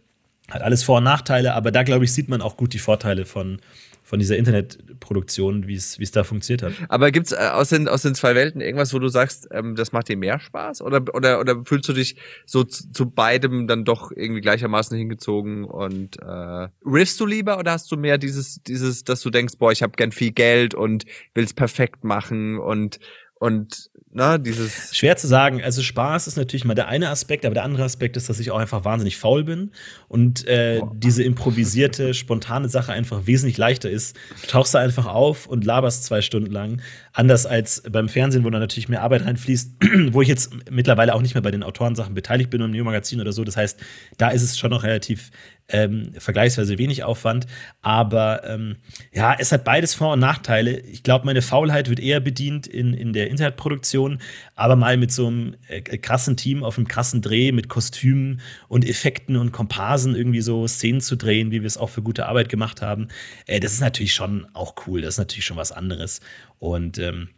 [0.49, 3.25] Hat alles Vor- und Nachteile, aber da, glaube ich, sieht man auch gut die Vorteile
[3.25, 3.61] von,
[4.07, 6.71] von dieser Internetproduktion, wie es da funktioniert hat.
[6.87, 9.75] Aber gibt es äh, aus, den, aus den zwei Welten irgendwas, wo du sagst, ähm,
[9.75, 10.81] das macht dir mehr Spaß?
[10.81, 12.15] Oder, oder, oder fühlst du dich
[12.45, 15.65] so zu, zu beidem dann doch irgendwie gleichermaßen hingezogen?
[15.65, 19.73] Und äh, riffst du lieber oder hast du mehr dieses, dieses, dass du denkst, boah,
[19.73, 22.99] ich habe gern viel Geld und will's perfekt machen und
[23.39, 24.95] und na, dieses.
[24.95, 25.61] Schwer zu sagen.
[25.61, 28.49] Also Spaß ist natürlich mal der eine Aspekt, aber der andere Aspekt ist, dass ich
[28.49, 29.69] auch einfach wahnsinnig faul bin
[30.07, 30.91] und äh, oh.
[30.95, 34.15] diese improvisierte, spontane Sache einfach wesentlich leichter ist.
[34.41, 36.81] Du tauchst da einfach auf und laberst zwei Stunden lang.
[37.13, 39.73] Anders als beim Fernsehen, wo da natürlich mehr Arbeit reinfließt,
[40.11, 43.33] wo ich jetzt mittlerweile auch nicht mehr bei den Autorensachen beteiligt bin im Neo-Magazin oder
[43.33, 43.43] so.
[43.43, 43.79] Das heißt,
[44.17, 45.29] da ist es schon noch relativ
[45.69, 47.45] ähm, vergleichsweise wenig Aufwand.
[47.81, 48.77] Aber ähm,
[49.13, 50.79] ja, es hat beides Vor- und Nachteile.
[50.79, 54.19] Ich glaube, meine Faulheit wird eher bedient in, in der Internetproduktion,
[54.55, 58.87] aber mal mit so einem äh, krassen Team auf einem krassen Dreh mit Kostümen und
[58.87, 62.49] Effekten und Komparsen irgendwie so Szenen zu drehen, wie wir es auch für gute Arbeit
[62.49, 63.09] gemacht haben.
[63.45, 65.01] Äh, das ist natürlich schon auch cool.
[65.01, 66.21] Das ist natürlich schon was anderes.
[66.59, 67.29] Und ähm,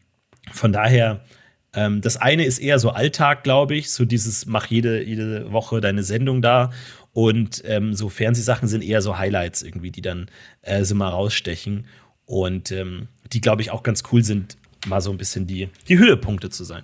[0.51, 1.25] von daher.
[1.71, 5.81] Ähm, das eine ist eher so Alltag, glaube ich, so dieses mach jede, jede Woche
[5.81, 6.71] deine Sendung da
[7.19, 11.85] und ähm, so Fernsehsachen sind eher so Highlights irgendwie, die dann äh, so mal rausstechen.
[12.25, 14.55] Und ähm, die, glaube ich, auch ganz cool sind,
[14.87, 16.83] mal so ein bisschen die, die Höhepunkte zu sein.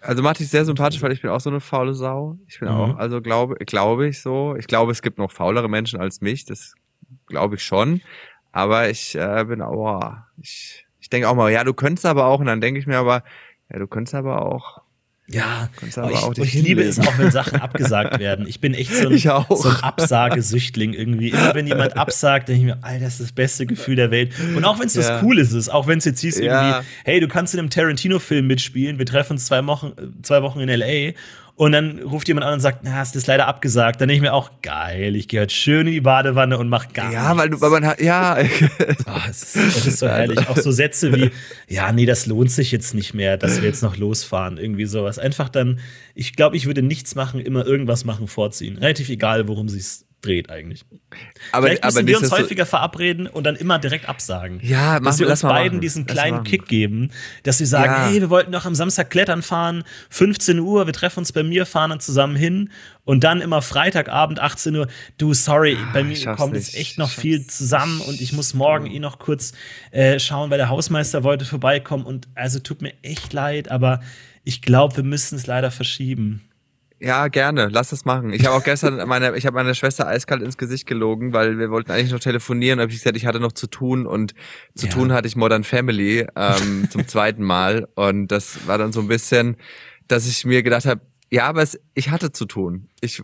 [0.00, 2.40] Also macht dich sehr sympathisch, weil ich bin auch so eine faule Sau.
[2.48, 2.74] Ich bin mhm.
[2.74, 4.56] auch, also glaube, glaube ich so.
[4.58, 6.44] Ich glaube, es gibt noch faulere Menschen als mich.
[6.44, 6.74] Das
[7.26, 8.00] glaube ich schon.
[8.50, 12.26] Aber ich äh, bin auch, oh, ich, ich denke auch mal, ja, du könntest aber
[12.26, 13.22] auch, und dann denke ich mir aber,
[13.70, 14.82] ja, du könntest aber auch
[15.28, 18.46] Ja, aber aber ich, dich ich liebe es auch, wenn Sachen abgesagt werden.
[18.46, 19.48] Ich bin echt so ein, Ich auch.
[19.56, 21.30] so ein Absagesüchtling irgendwie.
[21.30, 24.32] Immer wenn jemand absagt, denke ich mir, Alter, das ist das beste Gefühl der Welt.
[24.54, 25.02] Und auch wenn es Ja.
[25.14, 26.44] was Cooles ist, auch wenn es jetzt hieß Ja.
[26.78, 30.42] irgendwie, hey, du kannst in einem Tarantino-Film mitspielen, wir treffen uns zwei Wochen, äh, zwei
[30.42, 31.12] Wochen in L.A.,
[31.56, 34.00] und dann ruft jemand an und sagt, na, hast du das leider abgesagt.
[34.00, 36.92] Dann denke ich mir auch, geil, ich gehe heute schön in die Badewanne und mach
[36.92, 37.60] gar Ja, weil, nichts.
[37.60, 38.34] du, weil man hat, ja,
[39.06, 40.48] Ah, es, ist, es ist so herrlich.
[40.48, 41.30] Auch so Sätze wie,
[41.68, 44.58] ja, nee, das lohnt sich jetzt nicht mehr, dass wir jetzt noch losfahren.
[44.58, 45.18] Irgendwie sowas.
[45.18, 45.80] Einfach dann,
[46.14, 48.78] ich glaube, ich würde nichts machen, immer irgendwas machen, vorziehen.
[48.78, 50.84] Relativ egal, worum sich's dreht eigentlich.
[51.52, 54.58] aber, Vielleicht aber müssen wir uns häufiger verabreden und dann immer direkt absagen.
[54.62, 55.80] Ja, dass machen wir uns beiden machen.
[55.80, 56.44] diesen kleinen.
[56.44, 57.10] Kick geben,
[57.44, 58.08] dass wir sagen, Ja.
[58.08, 61.64] hey, wir wollten doch am Samstag klettern fahren, 15 Uhr, wir treffen uns bei mir,
[61.66, 62.70] fahren dann zusammen hin
[63.04, 66.76] und dann immer Freitagabend 18 Uhr, du, sorry, bei mir kommt jetzt nicht.
[66.80, 69.52] echt noch viel zusammen und ich muss morgen eh noch kurz
[69.92, 74.00] äh, schauen, weil der Hausmeister wollte vorbeikommen und also tut mir echt leid, aber
[74.44, 76.42] ich glaube, wir müssen es leider verschieben.
[76.98, 77.68] Ja, gerne.
[77.70, 78.32] Lass das machen.
[78.32, 81.70] Ich habe auch gestern meine, ich habe meiner Schwester eiskalt ins Gesicht gelogen, weil wir
[81.70, 82.80] wollten eigentlich noch telefonieren.
[82.80, 84.34] Habe ich gesagt, ich hatte noch zu tun und
[84.74, 84.92] zu Ja.
[84.92, 89.08] tun hatte ich Modern Family ähm, zum zweiten Mal und das war dann so ein
[89.08, 89.56] bisschen,
[90.08, 92.88] dass ich mir gedacht habe, ja, aber es, ich hatte zu tun.
[93.00, 93.22] Ich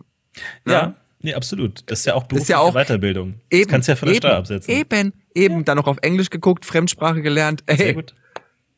[0.67, 1.81] Ja, nee, absolut.
[1.89, 3.35] Das ist ja auch ist berufliche ja auch- Weiterbildung.
[3.49, 4.71] eben, das kannst du ja von der eben, Steuer absetzen.
[4.73, 7.63] Eben, eben, dann noch auf Englisch geguckt, Fremdsprache gelernt.
[7.67, 8.13] Sehr Ey, gut.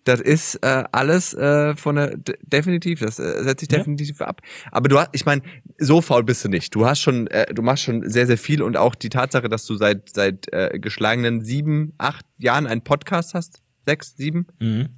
[0.05, 3.79] Das ist äh, alles äh, von der de- definitiv, das äh, setzt sich Ja.
[3.79, 4.41] definitiv ab.
[4.71, 5.41] Aber du hast, ich meine,
[5.79, 6.73] so faul bist du nicht.
[6.75, 9.65] Du hast schon, äh, du machst schon sehr, sehr viel und auch die Tatsache, dass
[9.65, 14.89] du seit seit äh, geschlagenen sieben, acht Jahren einen Podcast hast, sechs, sieben, Mhm.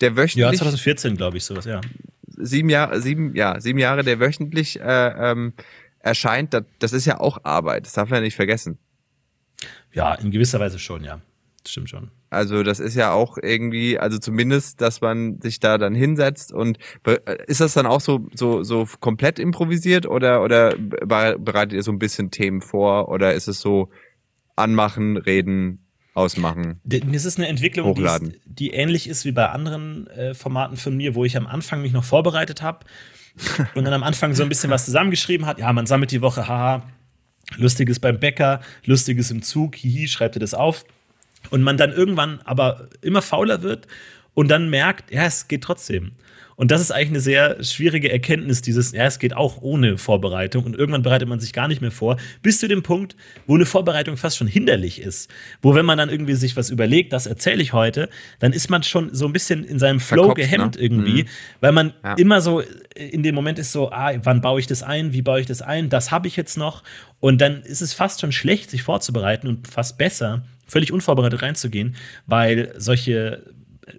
[0.00, 1.80] der Ja, wöchentlich 2014, glaube ich, sowas, ja.
[2.26, 5.52] sieben Jahre, sieben, ja, sieben Jahre, der wöchentlich äh, ähm,
[6.00, 7.84] erscheint, das, das ist ja auch Arbeit.
[7.84, 8.78] Das darf man ja nicht vergessen.
[9.92, 11.20] Ja, in gewisser Weise schon, ja.
[11.62, 12.10] Das stimmt schon.
[12.30, 16.78] Also das ist ja auch irgendwie, also zumindest, dass man sich da dann hinsetzt und
[17.46, 21.90] ist das dann auch so so so komplett improvisiert oder oder be- bereitet ihr so
[21.92, 23.88] ein bisschen Themen vor oder ist es so
[24.56, 26.80] anmachen, reden, ausmachen?
[26.84, 30.96] Das ist eine Entwicklung, die, ist, die ähnlich ist wie bei anderen äh, Formaten von
[30.96, 32.84] mir, wo ich am Anfang mich noch vorbereitet habe
[33.74, 35.58] und dann am Anfang so ein bisschen was zusammengeschrieben hat.
[35.58, 36.82] Ja, man sammelt die Woche, haha,
[37.56, 40.84] lustiges beim Bäcker, lustiges im Zug, hihi, schreibt ihr das auf.
[41.50, 43.86] Und man dann irgendwann aber immer fauler wird
[44.34, 46.12] und dann merkt, ja, es geht trotzdem.
[46.56, 50.64] Und das ist eigentlich eine sehr schwierige Erkenntnis, dieses, ja, es geht auch ohne Vorbereitung.
[50.64, 53.14] Und irgendwann bereitet man sich gar nicht mehr vor, bis zu dem Punkt,
[53.46, 55.30] wo eine Vorbereitung fast schon hinderlich ist.
[55.62, 58.08] Wo, wenn man dann irgendwie sich was überlegt, das erzähle ich heute,
[58.40, 60.82] dann ist man schon so ein bisschen in seinem Flow Verkopft, gehemmt ne?
[60.82, 61.28] irgendwie, Mhm.
[61.60, 62.14] weil man Ja.
[62.14, 62.60] immer so
[62.96, 65.62] in dem Moment ist so, ah, wann baue ich das ein, wie baue ich das
[65.62, 66.82] ein, das habe ich jetzt noch.
[67.20, 71.96] Und dann ist es fast schon schlecht, sich vorzubereiten und fast besser, völlig unvorbereitet reinzugehen,
[72.26, 73.42] weil solche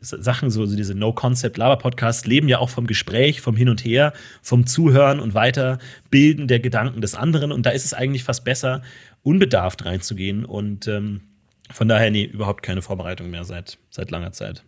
[0.01, 5.19] Sachen, so, diese No-Concept-Laber-Podcasts, leben ja auch vom Gespräch, vom Hin und Her, vom Zuhören
[5.19, 7.51] und Weiterbilden der Gedanken des anderen.
[7.51, 8.82] Und da ist es eigentlich fast besser,
[9.23, 10.45] unbedarft reinzugehen.
[10.45, 11.21] Und ähm,
[11.71, 14.63] von daher, nee, überhaupt keine Vorbereitung mehr seit, seit langer Zeit.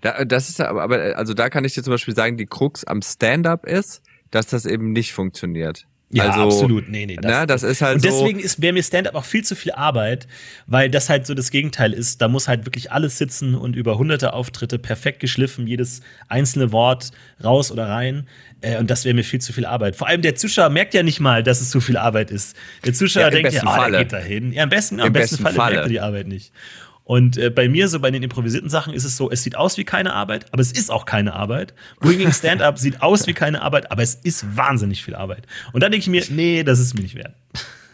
[0.00, 2.84] Da, das ist aber, aber also da kann ich dir zum Beispiel sagen, die Krux
[2.84, 5.86] am Stand-up ist, dass das eben nicht funktioniert.
[6.14, 6.88] Ja, also, absolut.
[6.88, 7.16] Nee, nee.
[7.16, 8.08] Das, ne, das ist halt und so.
[8.08, 10.28] deswegen ist wäre mir Stand-up auch viel zu viel Arbeit,
[10.66, 12.22] weil das halt so das Gegenteil ist.
[12.22, 17.10] Da muss halt wirklich alles sitzen und über hunderte Auftritte perfekt geschliffen, jedes einzelne Wort
[17.42, 18.28] raus oder rein.
[18.60, 19.96] Äh, und das wäre mir viel zu viel Arbeit.
[19.96, 22.56] Vor allem der Zuschauer merkt ja nicht mal, dass es zu viel Arbeit ist.
[22.84, 23.92] Der Zuschauer Ja, denkt ja, ah, Falle.
[23.92, 24.52] der geht da hin.
[24.52, 25.74] Ja, am besten, am Im besten, besten Falle, Falle.
[25.74, 26.52] merkt er die Arbeit nicht.
[27.04, 29.76] Und äh, bei mir, so bei den improvisierten Sachen, ist es so, es sieht aus
[29.76, 31.74] wie keine Arbeit, aber es ist auch keine Arbeit.
[32.00, 35.46] Wohingegen Stand-up sieht aus wie keine Arbeit, aber es ist wahnsinnig viel Arbeit.
[35.72, 37.34] Und dann denke ich mir, nee, das ist mir nicht wert.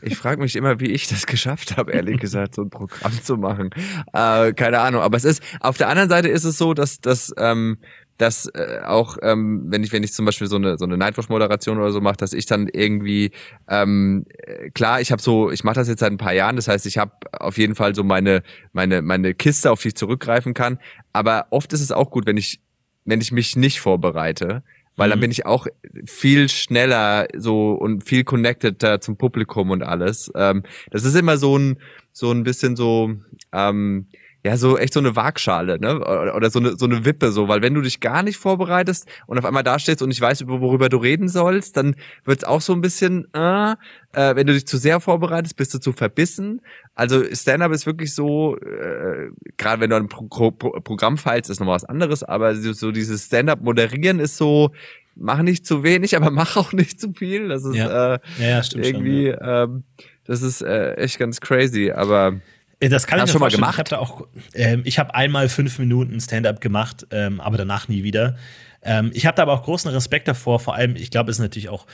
[0.02, 3.36] Ich frage mich immer, wie ich das geschafft habe, ehrlich gesagt, so ein Programm zu
[3.36, 3.70] machen.
[4.12, 5.02] Äh, keine Ahnung.
[5.02, 7.78] Aber es ist, auf der anderen Seite ist es so, dass, dass, ähm,
[8.20, 11.78] dass äh, auch, ähm, wenn ich, wenn ich zum Beispiel so eine, so eine Nightwatch-Moderation
[11.78, 13.30] oder so mache, dass ich dann irgendwie,
[13.68, 16.68] ähm, äh, klar, ich habe so, ich mache das jetzt seit ein paar Jahren, das
[16.68, 20.52] heißt, ich habe auf jeden Fall so meine, meine, meine Kiste, auf die ich zurückgreifen
[20.54, 20.78] kann.
[21.12, 22.60] Aber oft ist es auch gut, wenn ich,
[23.04, 24.62] wenn ich mich nicht vorbereite,
[24.96, 25.22] weil dann Mhm.
[25.22, 25.66] bin ich auch
[26.04, 30.30] viel schneller so und viel connecteder zum Publikum und alles.
[30.34, 31.78] Ähm, das ist immer so ein
[32.12, 33.14] so ein bisschen so
[33.52, 34.08] ähm,
[34.44, 35.98] ja so echt so eine Waagschale, ne?
[36.00, 39.38] Oder, so eine so eine Wippe so, weil wenn du dich gar nicht vorbereitest und
[39.38, 42.60] auf einmal da stehst und nicht weißt, über worüber du reden sollst, dann wird's auch
[42.60, 43.74] so ein bisschen äh,
[44.12, 46.62] äh, wenn du dich zu sehr vorbereitest, bist du zu verbissen.
[46.94, 51.50] Also Stand-up ist wirklich so, äh, gerade wenn du ein Pro Pro Pro Programm feilst,
[51.50, 54.70] ist nochmal was anderes, aber so, dieses Stand-up moderieren ist so,
[55.14, 57.48] mach nicht zu wenig, aber mach auch nicht zu viel.
[57.48, 58.14] Das ist Ja.
[58.14, 59.38] äh, Ja, ja irgendwie, schon.
[59.42, 59.84] Ähm,
[60.24, 62.40] das ist äh, echt ganz crazy, aber
[62.80, 63.78] Das kann Hast ich schon mal gemacht?
[63.86, 68.02] Ich habe auch, ähm, ich habe einmal fünf Minuten Stand-up gemacht, ähm, aber danach nie
[68.02, 68.36] wieder.
[68.82, 70.58] Ähm, ich habe da aber auch großen Respekt davor.
[70.58, 71.86] Vor allem, ich glaube, es ist natürlich auch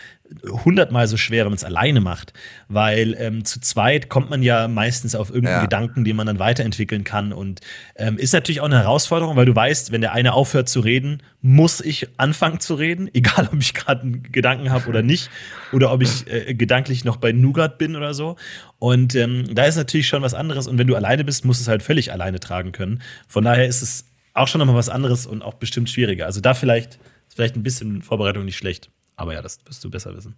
[0.65, 2.33] hundertmal so schwer, wenn man es alleine macht.
[2.69, 5.63] Weil ähm, zu zweit kommt man ja meistens auf irgendeinen Ja.
[5.63, 7.33] Gedanken, den man dann weiterentwickeln kann.
[7.33, 7.61] Und
[7.97, 11.23] ähm, ist natürlich auch eine Herausforderung, weil du weißt, wenn der eine aufhört zu reden,
[11.43, 15.31] muss ich anfangen zu reden, egal ob ich gerade einen Gedanken habe oder nicht.
[15.73, 18.37] Oder ob ich äh, gedanklich noch bei Nougat bin oder so.
[18.79, 20.69] Und ähm, da ist natürlich schon was anderes.
[20.69, 23.03] Und wenn du alleine bist, musst du es halt völlig alleine tragen können.
[23.27, 24.05] Von daher ist es
[24.37, 26.27] auch schon nochmal was anderes und auch bestimmt schwieriger.
[26.27, 26.95] Also da vielleicht
[27.29, 28.91] ist vielleicht ein bisschen Vorbereitung nicht schlecht.
[29.17, 30.37] Aber ja, das wirst du besser wissen.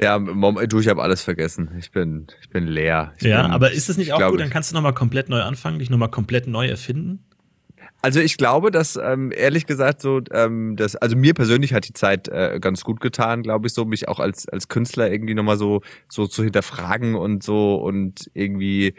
[0.00, 1.70] Ja, du, ich habe alles vergessen.
[1.78, 3.12] Ich bin, ich bin leer.
[3.18, 4.40] Ich Ja, bin, aber ist es nicht ich auch gut?
[4.40, 7.24] Dann kannst du nochmal komplett neu anfangen, dich nochmal komplett neu erfinden.
[8.04, 11.92] Also ich glaube, dass ähm, ehrlich gesagt so, ähm, das, also mir persönlich hat die
[11.92, 15.56] Zeit äh, ganz gut getan, glaube ich, so mich auch als als Künstler irgendwie nochmal
[15.56, 18.94] so so zu hinterfragen und so und irgendwie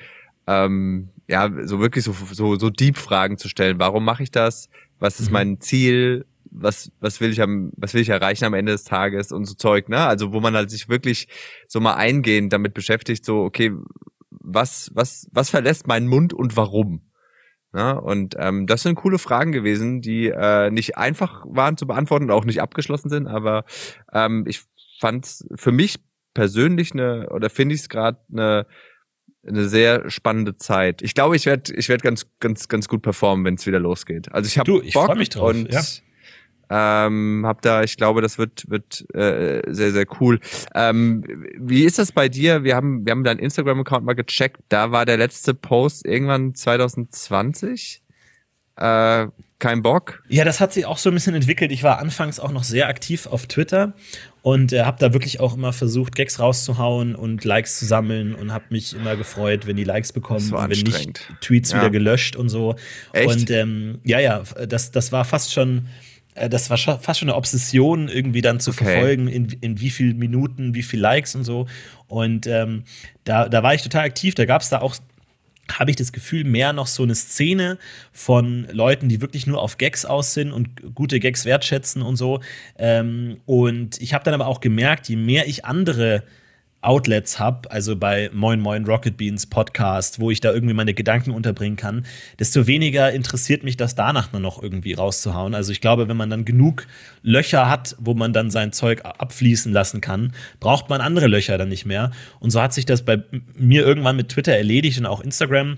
[0.47, 3.79] ähm, ja so wirklich so so so Deep Fragen zu stellen.
[3.79, 4.69] Warum mache ich das?
[4.99, 5.33] Was ist Mhm.
[5.33, 6.25] mein Ziel?
[6.51, 9.55] Was was will ich am was will ich erreichen am Ende des Tages und so
[9.55, 10.05] Zeug, ne?
[10.05, 11.27] Also wo man halt sich wirklich
[11.67, 13.71] so mal eingehend damit beschäftigt, so okay,
[14.29, 17.01] was was was verlässt meinen Mund und warum?
[17.75, 22.25] Ja, und ähm, das sind coole Fragen gewesen, die äh, nicht einfach waren zu beantworten
[22.25, 23.65] und auch nicht abgeschlossen sind, aber
[24.13, 24.61] ähm, ich
[24.99, 25.95] fand für mich
[26.35, 28.67] persönlich eine, oder finde ich es gerade eine,
[29.47, 31.01] eine sehr spannende Zeit.
[31.01, 34.31] Ich glaube, ich werde ich werd ganz, ganz, ganz gut performen, wenn es wieder losgeht.
[34.31, 35.81] Also ich habe ich Bock freu mich drauf, und ja.
[37.07, 40.39] ähm, hab da, ich glaube, das wird wird äh, sehr sehr cool.
[40.73, 41.23] Ähm,
[41.57, 42.63] wie ist das bei dir?
[42.63, 44.61] Wir haben wir haben deinen Instagram Account mal gecheckt.
[44.69, 48.01] Da war der letzte Post irgendwann 2020.
[48.75, 49.27] Äh,
[49.59, 50.23] kein Bock.
[50.27, 51.71] Ja, das hat sich auch so ein bisschen entwickelt.
[51.71, 53.93] Ich war anfangs auch noch sehr aktiv auf Twitter
[54.43, 58.51] und äh, habe da wirklich auch immer versucht, Gags rauszuhauen und Likes zu sammeln und
[58.53, 61.33] habe mich immer gefreut, wenn die Likes bekommen und wenn nicht.
[61.39, 61.77] Tweets Ja.
[61.79, 62.75] wieder gelöscht und so.
[63.13, 63.27] Echt?
[63.29, 65.87] Und ähm, ja, ja, das, das war fast schon.
[66.35, 68.83] äh, Das war fast schon eine Obsession, irgendwie dann zu Okay.
[68.83, 71.67] verfolgen, in, in wie viel Minuten, wie viel Likes und so.
[72.07, 72.83] Und ähm,
[73.23, 74.35] da, da war ich total aktiv.
[74.35, 74.97] Da gab es da auch
[75.71, 77.77] habe ich das Gefühl, mehr noch so eine Szene
[78.11, 82.41] von Leuten, die wirklich nur auf Gags aus sind und gute Gags wertschätzen und so.
[82.77, 86.23] Ähm, und ich habe dann aber auch gemerkt, je mehr ich andere
[86.83, 91.31] Outlets habe, also bei Moin Moin Rocket Beans Podcast, wo ich da irgendwie meine Gedanken
[91.31, 92.05] unterbringen kann,
[92.39, 95.55] desto weniger interessiert mich das danach nur noch irgendwie rauszuhauen.
[95.55, 96.87] Also ich glaube, wenn man dann genug
[97.21, 101.69] Löcher hat, wo man dann sein Zeug abfließen lassen kann, braucht man andere Löcher dann
[101.69, 102.11] nicht mehr.
[102.39, 103.23] Und so hat sich das bei
[103.55, 105.77] mir irgendwann mit Twitter erledigt und auch Instagram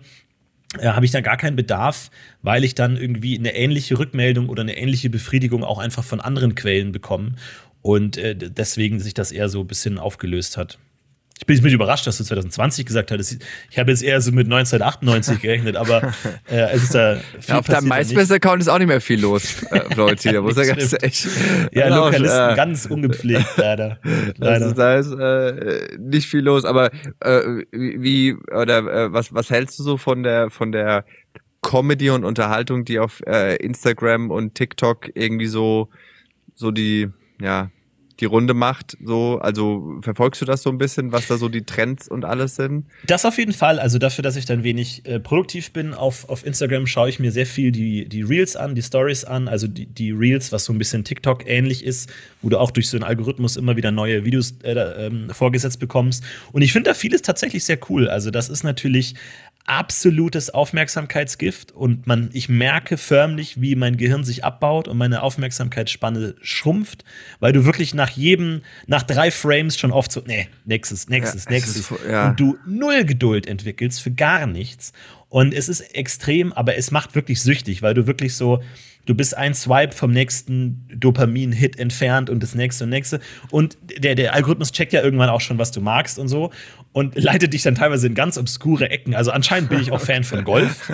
[0.80, 2.10] äh, habe ich dann gar keinen Bedarf,
[2.42, 6.56] weil ich dann irgendwie eine ähnliche Rückmeldung oder eine ähnliche Befriedigung auch einfach von anderen
[6.56, 7.34] Quellen bekomme.
[7.82, 10.80] Und äh, deswegen sich das eher so ein bisschen aufgelöst hat.
[11.38, 13.44] Ich bin jetzt mit überrascht, dass du 2020 gesagt hattest.
[13.70, 16.14] Ich habe jetzt eher so mit 1998 gerechnet, aber
[16.50, 17.90] äh, es ist da viel Ja, auf deinem.
[17.90, 20.32] MySpace-Account ist auch nicht mehr viel los, äh, Leute.
[20.32, 21.28] Da muss er ganz echt.
[21.74, 24.00] Ja, Genau, Lokalisten äh, ganz ungepflegt, leider.
[24.40, 24.74] Also, leider.
[24.74, 29.84] da ist äh, nicht viel los, aber äh, wie oder äh, was was hältst du
[29.84, 31.04] so von der von der
[31.62, 35.90] Comedy und Unterhaltung, die auf äh, Instagram und TikTok irgendwie so
[36.54, 37.10] so die
[37.42, 37.72] ja
[38.20, 41.66] die Runde macht, so also verfolgst du das so ein bisschen, was da so die
[41.66, 42.86] Trends und alles sind?
[43.06, 43.80] Das auf jeden Fall.
[43.80, 47.32] Also dafür, dass ich dann wenig äh, produktiv bin, auf, auf Instagram schaue ich mir
[47.32, 50.74] sehr viel die, die Reels an, die Stories an, also die, die Reels, was so
[50.74, 52.10] ein bisschen TikTok ähnlich ist,
[52.42, 56.24] wo du auch durch so einen Algorithmus immer wieder neue Videos äh, ähm, vorgesetzt bekommst.
[56.54, 58.08] Und ich finde da vieles tatsächlich sehr cool.
[58.08, 59.16] Also das ist natürlich
[59.66, 66.36] absolutes Aufmerksamkeitsgift und man, ich merke förmlich, wie mein Gehirn sich abbaut und meine Aufmerksamkeitsspanne
[66.42, 67.04] schrumpft,
[67.40, 71.50] weil du wirklich nach jedem, nach drei Frames schon oft so, nee, nächstes, nächstes, Ja,
[71.50, 71.92] es nächstes.
[71.92, 72.30] ist ja.
[72.30, 74.94] Und du null Geduld entwickelst für gar nichts.
[75.30, 78.62] Und es ist extrem, aber es macht wirklich süchtig, weil du wirklich so,
[79.06, 83.20] du bist ein Swipe vom nächsten Dopamin-Hit entfernt und das nächste und nächste.
[83.50, 86.52] Und der, der Algorithmus checkt ja irgendwann auch schon, was du magst und so
[86.96, 89.16] und leitet dich dann teilweise in ganz obskure Ecken.
[89.16, 90.90] Also anscheinend bin ich auch Fan von Golf.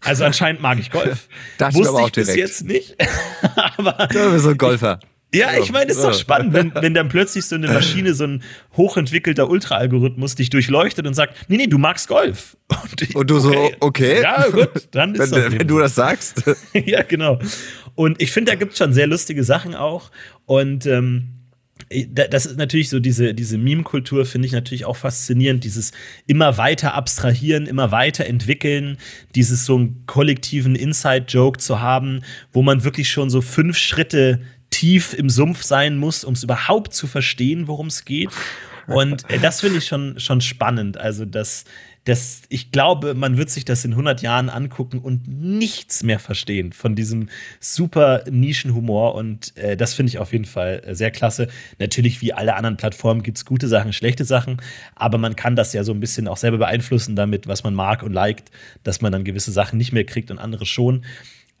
[0.00, 1.28] Also anscheinend mag ich Golf.
[1.58, 2.38] Ich Wusste aber auch ich bis direkt.
[2.42, 2.96] jetzt nicht.
[3.76, 4.98] aber Du bist so ein Golfer.
[5.34, 8.24] ja, ich meine, es ist doch spannend, wenn, wenn dann plötzlich so eine Maschine, so
[8.24, 8.42] ein
[8.78, 12.56] hochentwickelter Ultra-Algorithmus dich durchleuchtet und sagt, nee, nee, du magst Golf.
[12.68, 14.22] Und, ich, Und du so, okay.
[14.22, 16.44] Ja, gut, dann Wenn, ist das wenn du das sagst.
[16.72, 17.38] ja, genau.
[17.94, 20.10] Und ich finde, da gibt es schon sehr lustige Sachen auch.
[20.46, 21.41] Und ähm,
[22.08, 25.64] das ist natürlich so, diese, diese Meme-Kultur finde ich natürlich auch faszinierend.
[25.64, 25.92] Dieses
[26.26, 28.98] immer weiter abstrahieren, immer weiter entwickeln,
[29.34, 35.14] dieses so einen kollektiven Inside-Joke zu haben, wo man wirklich schon so fünf Schritte tief
[35.14, 38.30] im Sumpf sein muss, um es überhaupt zu verstehen, worum es geht.
[38.86, 40.96] Und äh, das finde ich schon, schon spannend.
[40.96, 41.64] Also, dass,
[42.04, 46.72] dass ich glaube, man wird sich das in 100 Jahren angucken und nichts mehr verstehen
[46.72, 47.28] von diesem
[47.60, 49.14] super Nischenhumor.
[49.14, 51.48] Und äh, das finde ich auf jeden Fall äh, sehr klasse.
[51.78, 54.60] Natürlich, wie alle anderen Plattformen, gibt es gute Sachen, schlechte Sachen.
[54.96, 58.02] Aber man kann das ja so ein bisschen auch selber beeinflussen damit, was man mag
[58.02, 58.50] und liked,
[58.82, 61.04] dass man dann gewisse Sachen nicht mehr kriegt und andere schon.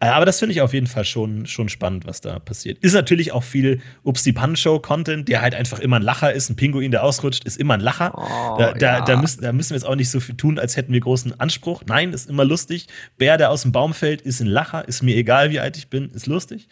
[0.02, 2.78] Äh, aber das finde ich auf jeden Fall schon, schon spannend, was da passiert.
[2.78, 6.50] Ist natürlich auch viel Ups die Pan-Show-Content, der halt einfach immer ein Lacher ist.
[6.50, 8.12] Ein Pinguin, der ausrutscht, ist immer ein Lacher.
[8.16, 9.00] Oh, da, da, ja.
[9.04, 11.38] da, müssen, da müssen wir jetzt auch nicht so viel tun, als hätten wir großen
[11.38, 11.84] Anspruch.
[11.86, 12.88] Nein, ist immer lustig.
[13.16, 14.88] Bär, der aus dem Baum fällt, ist ein Lacher.
[14.88, 16.68] Ist mir egal, wie alt ich bin, ist lustig.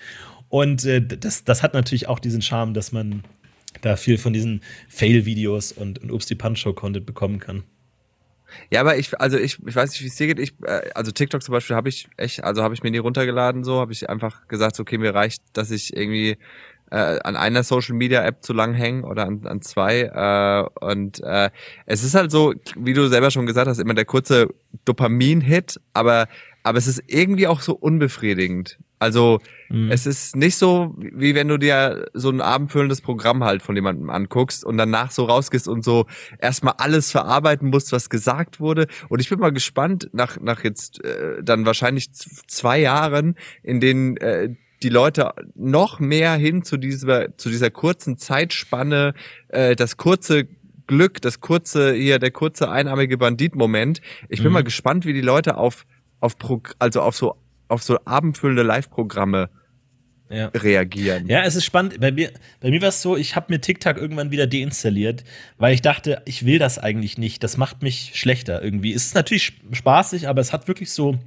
[0.48, 3.22] Und äh, das, das hat natürlich auch diesen Charme, dass man
[3.80, 7.62] da viel von diesen Fail-Videos und, und Ups die Pan-Show-Content bekommen kann.
[8.70, 10.38] Ja, aber ich, also ich, ich weiß nicht, wie es dir geht.
[10.38, 13.64] Ich, äh, also TikTok zum Beispiel habe ich echt, also habe ich mir nie runtergeladen,
[13.64, 16.38] so habe ich einfach gesagt, okay, mir reicht, dass ich irgendwie
[16.90, 20.02] äh, an einer Social Media App zu lang hängen oder an, an zwei.
[20.02, 21.50] Äh, und äh,
[21.86, 24.48] es ist halt so, wie du selber schon gesagt hast, immer der kurze
[24.84, 26.26] Dopamin-Hit, aber
[26.62, 28.78] aber es ist irgendwie auch so unbefriedigend.
[28.98, 29.90] Also mhm.
[29.90, 34.10] es ist nicht so, wie wenn du dir so ein abendfüllendes Programm halt von jemandem
[34.10, 36.06] anguckst und danach so rausgehst und so
[36.38, 38.86] erstmal alles verarbeiten musst, was gesagt wurde.
[39.08, 44.18] Und ich bin mal gespannt, nach, nach jetzt äh, dann wahrscheinlich zwei Jahren, in denen
[44.18, 44.50] äh,
[44.82, 49.14] die Leute noch mehr hin zu dieser, zu dieser kurzen Zeitspanne,
[49.48, 50.46] äh, das kurze
[50.86, 54.00] Glück, das kurze, hier, der kurze einarmige Bandit-Moment.
[54.28, 54.54] Ich bin mhm.
[54.54, 55.86] mal gespannt, wie die Leute auf,
[56.20, 57.37] auf, Pro, also auf so
[57.70, 59.48] auf so abendfüllende Live-Programme
[60.28, 60.48] ja.
[60.48, 61.28] reagieren.
[61.28, 62.00] Ja, es ist spannend.
[62.00, 62.30] Bei mir,
[62.61, 65.24] bei mir war es so, ich habe mir TikTok irgendwann wieder deinstalliert,
[65.59, 67.42] weil ich dachte, ich will das eigentlich nicht.
[67.42, 68.92] Das macht mich schlechter irgendwie.
[68.92, 71.18] Es ist natürlich spaßig, aber es hat wirklich so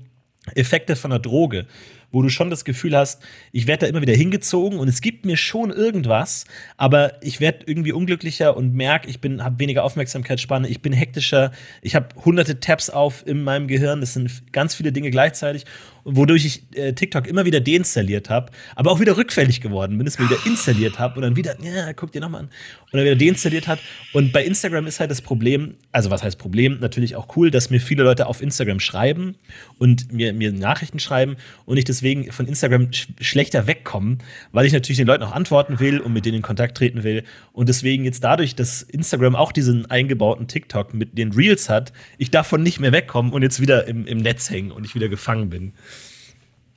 [0.55, 1.65] Effekte von der Droge
[2.13, 3.21] wo du schon das Gefühl hast,
[3.51, 6.45] ich werde da immer wieder hingezogen und es gibt mir schon irgendwas,
[6.77, 11.51] aber ich werde irgendwie unglücklicher und merke, ich bin habe weniger Aufmerksamkeitsspanne, ich bin hektischer,
[11.81, 15.65] ich habe hunderte Tabs auf in meinem Gehirn, das sind ganz viele Dinge gleichzeitig
[16.05, 20.19] wodurch ich äh, TikTok immer wieder deinstalliert habe, aber auch wieder rückfällig geworden bin, es
[20.19, 22.49] mir wieder installiert habe und dann wieder, ja, guck dir nochmal an,
[22.91, 23.79] und dann wieder deinstalliert hat.
[24.13, 26.79] Und bei Instagram ist halt das Problem, also was heißt Problem?
[26.79, 29.35] Natürlich auch cool, dass mir viele Leute auf Instagram schreiben
[29.79, 34.17] und mir, mir Nachrichten schreiben und ich deswegen von Instagram sch schlechter wegkomme,
[34.51, 37.23] weil ich natürlich den Leuten auch antworten will und mit denen in Kontakt treten will.
[37.51, 42.31] Und deswegen jetzt dadurch, dass Instagram auch diesen eingebauten TikTok mit den Reels hat, ich
[42.31, 45.49] davon nicht mehr wegkomme und jetzt wieder im, im Netz hängen und ich wieder gefangen
[45.49, 45.73] bin.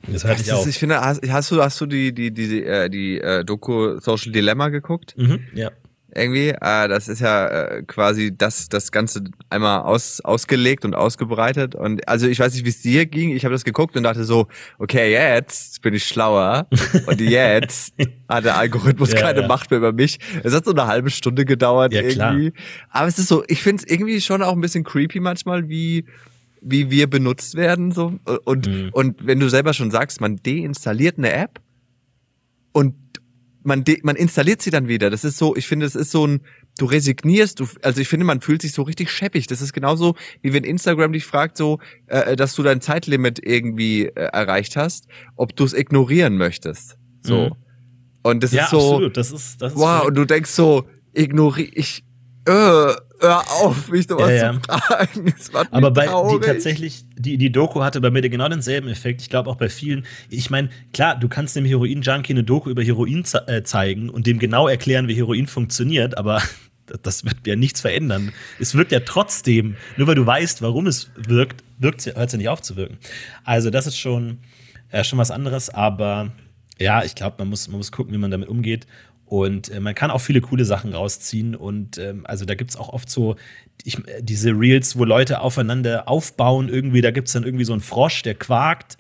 [0.09, 0.67] Das hört ich auch.
[0.67, 4.33] Ich finde, hast, hast, du, hast du die, die, die, äh, die, äh, Doku Social
[4.33, 5.15] Dilemma geguckt?
[5.17, 5.71] Mhm, ja.
[6.15, 11.75] Irgendwie, äh, das ist ja äh, quasi das, das Ganze einmal aus, ausgelegt und ausgebreitet.
[11.75, 13.37] Und also ich weiß nicht, wie es dir ging.
[13.37, 14.47] Ich habe das geguckt und dachte so,
[14.79, 16.69] okay, jetzt bin ich schlauer.
[17.07, 17.95] und jetzt
[18.29, 19.47] hat der Algorithmus ja, keine ja.
[19.47, 20.19] Macht mehr über mich.
[20.43, 22.51] Es hat so eine halbe Stunde gedauert ja, irgendwie.
[22.53, 22.65] Klar.
[22.89, 26.07] Aber es ist so, ich finde es irgendwie schon auch ein bisschen creepy manchmal, wie
[26.69, 27.93] wie wir benutzt werden.
[27.93, 28.19] So.
[28.45, 28.91] Und, mhm.
[28.93, 31.61] und wenn du selber schon sagst, man deinstalliert eine App
[32.73, 32.95] und
[33.63, 35.11] man, de man installiert sie dann wieder.
[35.11, 36.41] Das ist so, ich finde, es ist so ein,
[36.79, 39.47] du resignierst, du, also ich finde, man fühlt sich so richtig scheppig.
[39.49, 44.07] Das ist genauso, wie wenn Instagram dich fragt, so, äh, dass du dein Zeitlimit irgendwie
[44.07, 46.97] äh, erreicht hast, ob du es ignorieren möchtest.
[47.23, 47.47] So.
[47.47, 47.53] Mhm.
[48.23, 48.79] Und das ja, ist so.
[48.79, 49.17] Absolut.
[49.17, 52.05] Das ist, das ist wow, und du denkst so, ignoriere ich,
[52.47, 54.61] äh, hör auf, mich da was ja, ja.
[55.37, 55.69] zu fragen.
[55.73, 59.21] Aber bei die, tatsächlich, die, die Doku hatte bei mir genau denselben Effekt.
[59.21, 60.07] Ich glaube auch bei vielen.
[60.31, 64.27] Ich meine, klar, du kannst dem Heroin-Junkie eine Doku über Heroin ze äh, zeigen und
[64.27, 66.41] dem genau erklären, wie Heroin funktioniert, aber
[67.03, 68.33] das wird ja nichts verändern.
[68.61, 72.39] Es wirkt ja trotzdem, nur weil du weißt, warum es wirkt, wirkt hört es ja
[72.39, 72.99] nicht auf zu wirken.
[73.45, 74.39] Also, das ist schon,
[74.91, 76.31] äh, schon was anderes, aber
[76.79, 78.87] ja, ich glaube, man muss, man muss gucken, wie man damit umgeht.
[79.27, 81.55] Und äh, man kann auch viele coole Sachen rausziehen.
[81.55, 83.37] Und ähm, also da gibt es auch oft so
[83.85, 86.69] ich, diese Reels, wo Leute aufeinander aufbauen.
[86.69, 88.97] Irgendwie, da gibt es dann irgendwie so einen Frosch, der quakt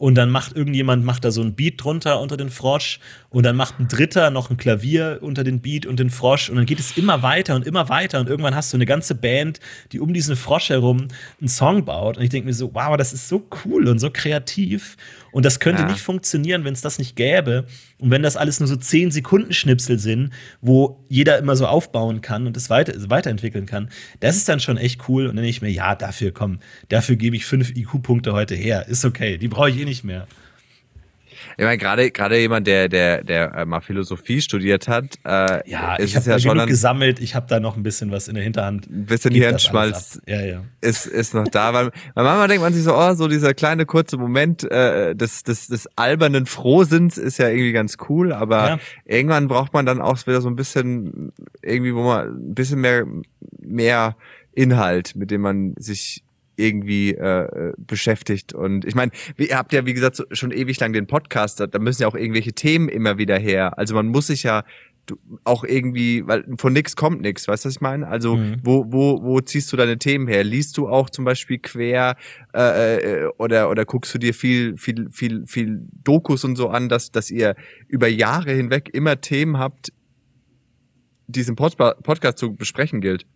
[0.00, 3.00] und dann macht irgendjemand macht da so ein Beat drunter unter den Frosch.
[3.28, 6.48] Und dann macht ein Dritter noch ein Klavier unter den Beat und den Frosch.
[6.48, 8.18] Und dann geht es immer weiter und immer weiter.
[8.18, 9.60] Und irgendwann hast du eine ganze Band,
[9.92, 11.08] die um diesen Frosch herum
[11.38, 12.16] einen Song baut.
[12.16, 14.96] Und ich denke mir so, wow, das ist so cool und so kreativ.
[15.32, 15.88] Und das könnte ja.
[15.88, 17.66] nicht funktionieren, wenn es das nicht gäbe.
[17.98, 22.20] Und wenn das alles nur so 10 Sekunden Schnipsel sind, wo jeder immer so aufbauen
[22.22, 23.90] kann und das weiter, weiterentwickeln kann.
[24.20, 25.24] Das ist dann schon echt cool.
[25.24, 26.58] Und dann denke ich mir, ja, dafür komm,
[26.88, 30.26] dafür gebe ich fünf IQ-Punkte heute her, ist okay, die brauche ich eh nicht mehr.
[31.56, 35.98] Ich meine, gerade gerade jemand, der der der äh, mal Philosophie studiert hat, äh, ja,
[35.98, 37.20] ich habe ja da genug gesammelt.
[37.20, 38.88] Ich habe da noch ein bisschen was in der Hinterhand.
[38.90, 40.64] Ein bisschen Hirnschmalz ja, ja.
[40.80, 43.86] ist ist noch da, weil, weil manchmal denkt man sich so, oh, so dieser kleine
[43.86, 48.78] kurze Moment äh, des des des albernen Frohsinns ist ja irgendwie ganz cool, aber ja.
[49.04, 51.32] irgendwann braucht man dann auch wieder so ein bisschen
[51.62, 53.06] irgendwie, wo man ein bisschen mehr
[53.60, 54.16] mehr
[54.52, 56.22] Inhalt, mit dem man sich
[56.60, 58.52] irgendwie äh, beschäftigt.
[58.52, 62.02] Und ich meine, ihr habt ja, wie gesagt, schon ewig lang den Podcast, da müssen
[62.02, 63.78] ja auch irgendwelche Themen immer wieder her.
[63.78, 64.64] Also man muss sich ja
[65.44, 68.06] auch irgendwie, weil von nix kommt nix, weißt du, was ich meine?
[68.06, 68.56] Also mhm.
[68.62, 70.44] wo, wo, wo ziehst du deine Themen her?
[70.44, 72.16] Liest du auch zum Beispiel quer
[72.54, 76.88] äh, äh, oder, oder guckst du dir viel, viel, viel, viel Dokus und so an,
[76.88, 77.56] dass, dass ihr
[77.88, 79.92] über Jahre hinweg immer Themen habt,
[81.26, 83.26] die es im Pod Podcast zu besprechen gilt?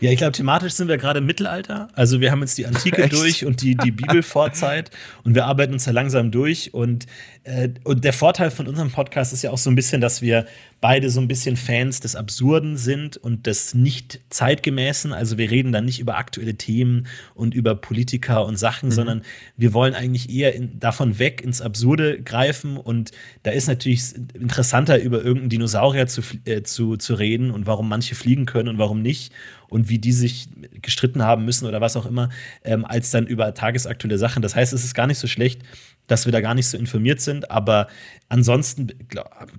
[0.00, 1.88] Ja, ich glaube, thematisch sind wir gerade im Mittelalter.
[1.94, 4.90] Also wir haben jetzt die Antike durch und die, die Bibelvorzeit
[5.24, 6.74] und wir arbeiten uns da langsam durch.
[6.74, 7.06] Und,
[7.44, 10.46] äh, und der Vorteil von unserem Podcast ist ja auch so ein bisschen, dass wir
[10.84, 15.14] beide so ein bisschen Fans des Absurden sind und des nicht zeitgemäßen.
[15.14, 18.92] Also wir reden dann nicht über aktuelle Themen und über Politiker und Sachen, mhm.
[18.92, 19.22] sondern
[19.56, 22.76] wir wollen eigentlich eher in, davon weg ins Absurde greifen.
[22.76, 23.12] Und
[23.44, 28.14] da ist natürlich interessanter, über irgendeinen Dinosaurier zu, äh, zu, zu reden und warum manche
[28.14, 29.32] fliegen können und warum nicht
[29.68, 30.48] und wie die sich
[30.82, 32.28] gestritten haben müssen oder was auch immer,
[32.62, 34.42] ähm, als dann über tagesaktuelle Sachen.
[34.42, 35.62] Das heißt, es ist gar nicht so schlecht,
[36.06, 37.50] dass wir da gar nicht so informiert sind.
[37.50, 37.88] Aber
[38.28, 38.88] ansonsten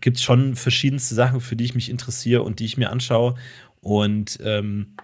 [0.01, 3.35] gibt es schon verschiedenste Sachen, für die ich mich interessiere und die ich mir anschaue.
[3.81, 4.95] Und ähm,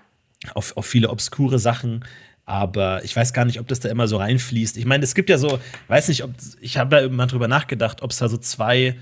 [0.54, 2.06] auf, auf viele obskure Sachen.
[2.46, 4.78] Aber ich weiß gar nicht, ob das da immer so reinfließt.
[4.78, 8.02] Ich meine, es gibt ja so, weiß nicht, ob ich habe da mal drüber nachgedacht,
[8.02, 8.98] ob es da so zwei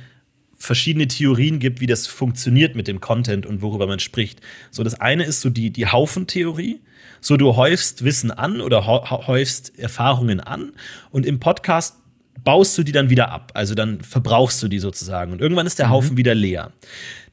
[0.59, 4.41] verschiedene Theorien gibt, wie das funktioniert mit dem Content und worüber man spricht.
[4.69, 6.81] So, das eine ist so die, die Haufentheorie.
[7.21, 10.73] So, du häufst Wissen an oder häufst Erfahrungen an
[11.11, 11.95] und im Podcast
[12.43, 13.51] baust du die dann wieder ab.
[13.53, 15.31] Also dann verbrauchst du die sozusagen.
[15.31, 15.91] Und irgendwann ist der mhm.
[15.91, 16.71] Haufen wieder leer.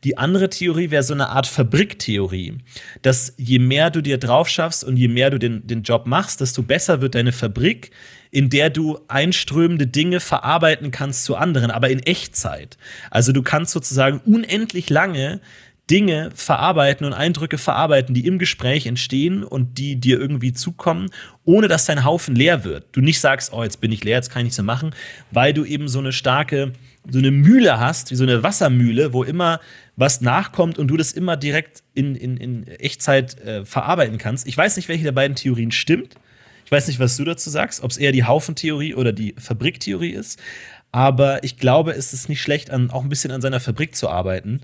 [0.04, 2.58] Die andere Theorie wäre so eine Art Fabriktheorie,
[3.02, 6.40] dass je mehr du dir drauf schaffst und je mehr du den, den Job machst,
[6.40, 7.90] desto besser wird deine Fabrik,
[8.30, 12.76] in der du einströmende Dinge verarbeiten kannst zu anderen, aber in Echtzeit.
[13.10, 15.40] Also du kannst sozusagen unendlich lange
[15.90, 21.10] Dinge verarbeiten und Eindrücke verarbeiten, die im Gespräch entstehen und die dir irgendwie zukommen,
[21.44, 22.86] ohne dass dein Haufen leer wird.
[22.92, 24.94] Du nicht sagst, oh, jetzt bin ich leer, jetzt kann ich nichts mehr machen,
[25.30, 26.72] weil du eben so eine starke,
[27.08, 29.60] so eine Mühle hast, wie so eine Wassermühle, wo immer
[29.94, 34.48] was nachkommt und du das immer direkt in, in, in Echtzeit äh, verarbeiten kannst.
[34.48, 36.16] Ich weiß nicht, welche der beiden Theorien stimmt.
[36.66, 40.10] Ich weiß nicht, was du dazu sagst, ob es eher die Haufentheorie oder die Fabriktheorie
[40.10, 40.38] ist.
[40.92, 44.10] Aber ich glaube, es ist nicht schlecht, an, auch ein bisschen an seiner Fabrik zu
[44.10, 44.60] arbeiten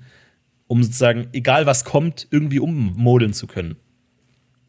[0.72, 3.76] um sozusagen, egal was kommt, irgendwie ummodeln zu können.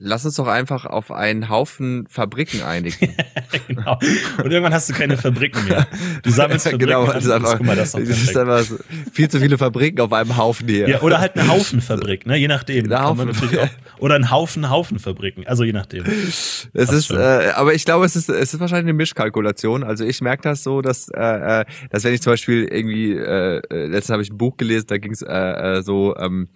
[0.06, 3.16] Lass uns doch einfach auf einen Haufen Fabriken einigen.
[3.68, 3.98] genau.
[4.44, 5.88] Und irgendwann hast du keine Fabriken mehr.
[6.24, 8.76] Du sammelst Fabriken genau, an, einfach, guck mal, das, das ist einfach so
[9.14, 10.90] viel zu viele Fabriken auf einem Haufen hier.
[10.90, 12.36] Ja, oder halt eine Haufenfabrik, ne?
[12.36, 12.92] je nachdem.
[12.92, 13.30] Eine Haufen.
[13.30, 16.04] Auch, oder ein Haufen Haufenfabriken, also je nachdem.
[16.04, 19.86] Es ist, äh, aber ich glaube, es ist, es ist wahrscheinlich eine Mischkalkulation.
[19.86, 23.62] Also ich merke das so, dass, äh, äh dass wenn ich zum Beispiel irgendwie, äh,
[23.70, 26.50] äh letztens habe ich ein Buch gelesen, da ging es äh, äh, so ähm,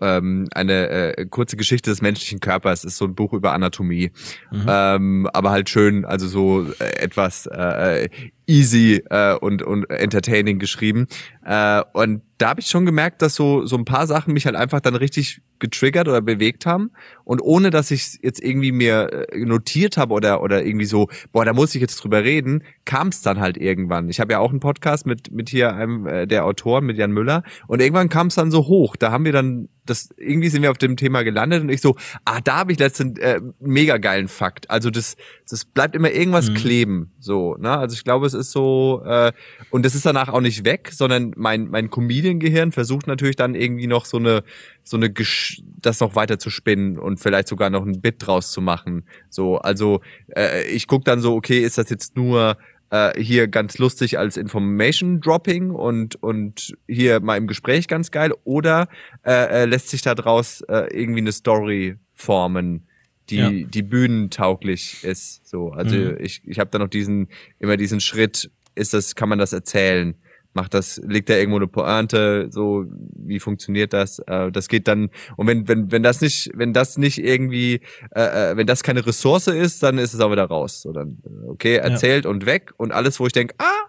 [0.00, 4.12] ähm, eine äh, kurze Geschichte des menschlichen Körpers ist so ein Buch über Anatomie,
[4.50, 4.66] mhm.
[4.68, 8.08] ähm, aber halt schön, also so äh, etwas äh,
[8.50, 11.06] easy äh, und und entertaining geschrieben.
[11.44, 14.56] Äh, und da habe ich schon gemerkt, dass so so ein paar Sachen mich halt
[14.56, 16.90] einfach dann richtig getriggert oder bewegt haben.
[17.24, 21.44] Und ohne dass ich jetzt irgendwie mir äh, notiert habe oder oder irgendwie so boah
[21.44, 24.08] da muss ich jetzt drüber reden kam es dann halt irgendwann.
[24.08, 27.12] Ich habe ja auch einen Podcast mit mit hier einem äh, der Autoren mit Jan
[27.12, 27.44] Müller.
[27.68, 28.96] Und irgendwann kam es dann so hoch.
[28.96, 31.96] Da haben wir dann das irgendwie sind wir auf dem Thema gelandet und ich so
[32.24, 34.70] ah da habe ich letztens äh, mega geilen Fakt.
[34.70, 35.16] Also das
[35.48, 36.54] das bleibt immer irgendwas mhm.
[36.54, 37.76] kleben so ne?
[37.76, 39.32] Also ich glaube es ist so äh,
[39.70, 43.54] und das ist danach auch nicht weg sondern mein mein Comedian Gehirn versucht natürlich dann
[43.54, 44.42] irgendwie noch so eine
[44.82, 48.52] so eine Gesch das noch weiter zu spinnen und vielleicht sogar noch ein Bit draus
[48.52, 49.04] zu machen.
[49.28, 50.00] So, also
[50.36, 52.56] äh, ich guck dann so, okay, ist das jetzt nur
[52.90, 58.32] äh, hier ganz lustig als Information Dropping und und hier mal im Gespräch ganz geil
[58.44, 58.88] oder
[59.24, 62.86] äh, äh, lässt sich da draus äh, irgendwie eine Story formen,
[63.30, 63.50] die ja.
[63.50, 65.46] die bühnentauglich ist.
[65.48, 66.16] So, also mhm.
[66.20, 67.28] ich ich habe da noch diesen
[67.58, 70.16] immer diesen Schritt, ist das kann man das erzählen?
[70.52, 74.18] macht das, legt da irgendwo eine Pointe, so, wie funktioniert das?
[74.20, 77.80] Äh, das geht dann, und wenn, wenn, wenn das nicht, wenn das nicht irgendwie,
[78.14, 80.82] äh, äh wenn das keine Ressource ist, dann ist es auch wieder raus.
[80.82, 82.30] So, dann, äh, okay, erzählt ja.
[82.30, 83.88] und weg und alles, wo ich denke, ah,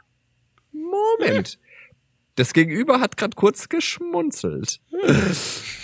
[0.72, 1.60] Moment.
[2.36, 4.80] Das Gegenüber hat gerade kurz geschmunzelt.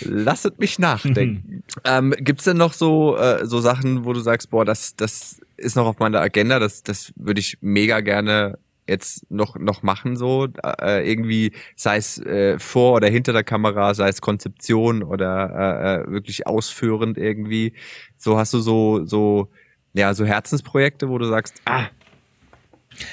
[0.00, 1.62] Lasset mich nachdenken.
[1.84, 5.76] ähm, Gibt denn noch so, äh, so Sachen, wo du sagst, boah, das, das ist
[5.76, 10.48] noch auf meiner Agenda, das, das würde ich mega gerne jetzt noch, noch machen, so
[10.80, 16.08] äh, irgendwie, sei es äh, vor oder hinter der Kamera, sei es Konzeption oder äh,
[16.08, 17.74] äh wirklich ausführend irgendwie.
[18.16, 19.50] So hast du so, so,
[19.92, 21.86] ja, so Herzensprojekte, wo du sagst, ah.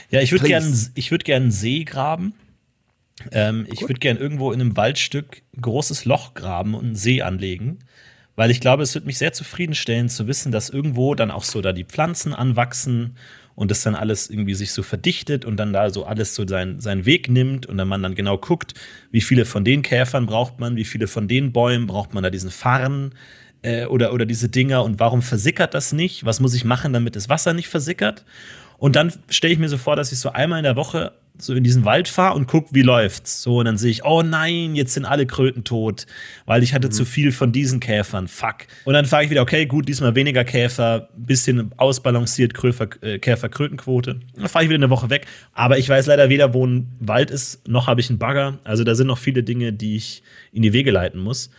[0.09, 2.33] Ja, ich würde gerne ich würd gern einen See graben.
[3.32, 7.22] Ähm, ich würde gerne irgendwo in einem Waldstück ein großes Loch graben und einen See
[7.22, 7.80] anlegen.
[8.36, 11.61] Weil ich glaube, es wird mich sehr zufriedenstellen zu wissen, dass irgendwo dann auch so
[11.61, 13.16] da die Pflanzen anwachsen
[13.55, 16.82] und das dann alles irgendwie sich so verdichtet und dann da so alles so sein,
[16.82, 18.74] seinen Weg nimmt und dann man dann genau guckt,
[19.11, 22.30] wie viele von den Käfern braucht man, wie viele von den Bäumen braucht man da
[22.30, 23.13] diesen Farn
[23.61, 26.26] äh, oder, oder diese Dinger und warum versickert das nicht?
[26.26, 28.26] Was muss ich machen, damit das Wasser nicht versickert?
[28.78, 31.53] Und dann stelle ich mir so vor, dass ich so einmal in der Woche so
[31.53, 33.41] in diesen Wald fahre und gucke, wie läuft's.
[33.41, 36.05] So, und dann sehe ich, oh nein, jetzt sind alle Kröten tot,
[36.45, 36.91] weil ich hatte mhm.
[36.91, 38.27] zu viel von diesen Käfern.
[38.27, 38.67] Fuck.
[38.86, 44.19] Und dann fahre ich wieder, okay, gut, diesmal weniger Käfer, bisschen ausbalanciert Käfer, äh, Käfer-Krötenquote.
[44.36, 45.27] Dann fahre ich wieder eine Woche weg.
[45.53, 48.59] Aber ich weiß leider weder, wo ein Wald ist, noch habe ich einen Bagger.
[48.63, 51.49] Also da sind noch viele Dinge, die ich in die Wege leiten muss.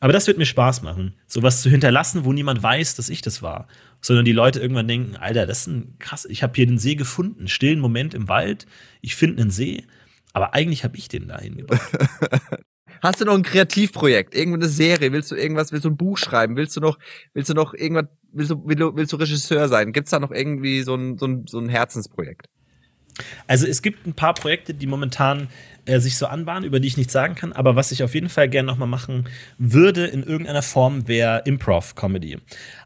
[0.00, 3.42] Aber das wird mir Spaß machen, sowas zu hinterlassen, wo niemand weiß, dass ich das
[3.42, 3.68] war
[4.04, 6.94] sondern die Leute irgendwann denken, Alter, das ist ein krass, ich habe hier den See
[6.94, 8.66] gefunden, stillen Moment im Wald,
[9.00, 9.86] ich finde einen See,
[10.34, 11.90] aber eigentlich habe ich den da hingebracht.
[13.02, 16.56] Hast du noch ein Kreativprojekt, irgendeine Serie, willst du irgendwas, willst du ein Buch schreiben,
[16.56, 16.98] willst du noch,
[17.32, 19.92] willst du noch irgendwas, willst du, willst du, willst du Regisseur sein?
[19.92, 22.48] Gibt's da noch irgendwie so ein, so ein, so ein Herzensprojekt?
[23.46, 25.48] Also es gibt ein paar Projekte, die momentan
[25.86, 28.28] äh, sich so anbahnen, über die ich nichts sagen kann, aber was ich auf jeden
[28.28, 29.28] Fall gerne nochmal machen
[29.58, 32.38] würde in irgendeiner Form, wäre Improv-Comedy.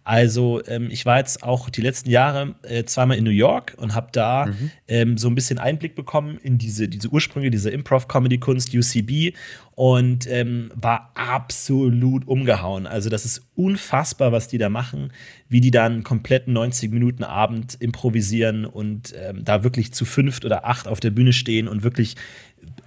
[0.05, 3.95] Also ähm, ich war jetzt auch die letzten Jahre äh, zweimal in New York und
[3.95, 4.71] habe da mhm.
[4.89, 9.35] ähm, so ein bisschen Einblick bekommen in diese, diese Ursprünge dieser Improv-Comedy-Kunst, UCB,
[9.79, 12.89] und ähm, war absolut umgehauen.
[12.89, 15.13] Also das ist unfassbar, was die da machen,
[15.49, 20.45] wie die dann einen kompletten 90 Minuten Abend improvisieren und ähm, da wirklich zu fünft
[20.45, 22.17] oder acht auf der Bühne stehen und wirklich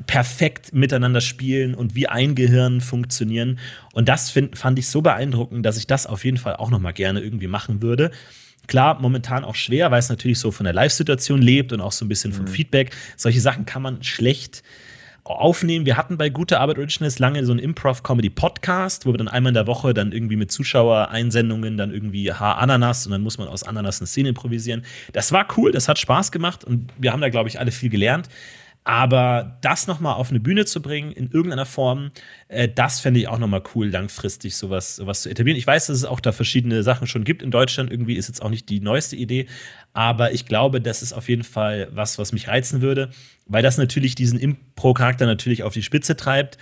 [0.08, 3.60] perfekt miteinander spielen und wie ein Gehirn funktionieren.
[3.94, 6.80] Und das find, fand ich so beeindruckend, dass ich das auf jeden Fall auch noch
[6.80, 8.12] mal gerne irgendwie machen würde.
[8.68, 12.06] Klar, momentan auch schwer, weil es natürlich so von der Live-Situation lebt und auch so
[12.06, 12.50] ein bisschen vom mhm.
[12.50, 12.96] Feedback.
[13.18, 14.64] Solche Sachen kann man schlecht
[15.24, 15.86] aufnehmen.
[15.86, 19.56] Wir hatten bei Gute Arbeit Originals lange so einen Improv-Comedy-Podcast, wo wir dann einmal in
[19.56, 23.64] der Woche dann irgendwie mit Zuschauereinsendungen dann irgendwie Haar Ananas und dann muss man aus
[23.64, 24.84] Ananas eine Szene improvisieren.
[25.14, 27.90] Das war cool, das hat Spaß gemacht und wir haben da, glaube ich, alle viel
[27.90, 28.30] gelernt.
[28.84, 32.12] Aber das nochmal auf eine Bühne zu bringen, in irgendeiner Form,
[32.48, 35.58] äh, das fände ich auch nochmal cool, langfristig sowas, sowas zu etablieren.
[35.58, 37.92] Ich weiß, dass es auch da verschiedene Sachen schon gibt in Deutschland.
[37.92, 39.46] Irgendwie ist jetzt auch nicht die neueste Idee.
[39.94, 43.12] Aber ich glaube, das ist auf jeden Fall was, was mich reizen würde,
[43.46, 46.58] weil das natürlich diesen Impro-Charakter natürlich auf die Spitze treibt.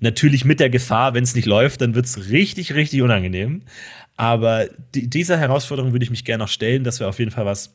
[0.00, 3.62] Natürlich mit der Gefahr, wenn es nicht läuft, dann wird es richtig, richtig unangenehm.
[4.16, 6.82] Aber die, dieser Herausforderung würde ich mich gerne noch stellen.
[6.84, 7.74] Das wäre auf jeden Fall was,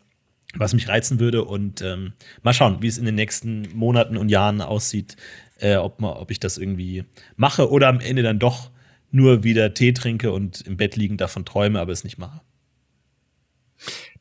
[0.56, 1.44] was mich reizen würde.
[1.44, 5.16] Und ähm, mal schauen, wie es in den nächsten Monaten und Jahren aussieht,
[5.60, 8.72] äh, ob, mal, ob ich das irgendwie mache oder am Ende dann doch
[9.12, 12.42] nur wieder Tee trinke und im Bett liegend davon träume, aber es nicht mache.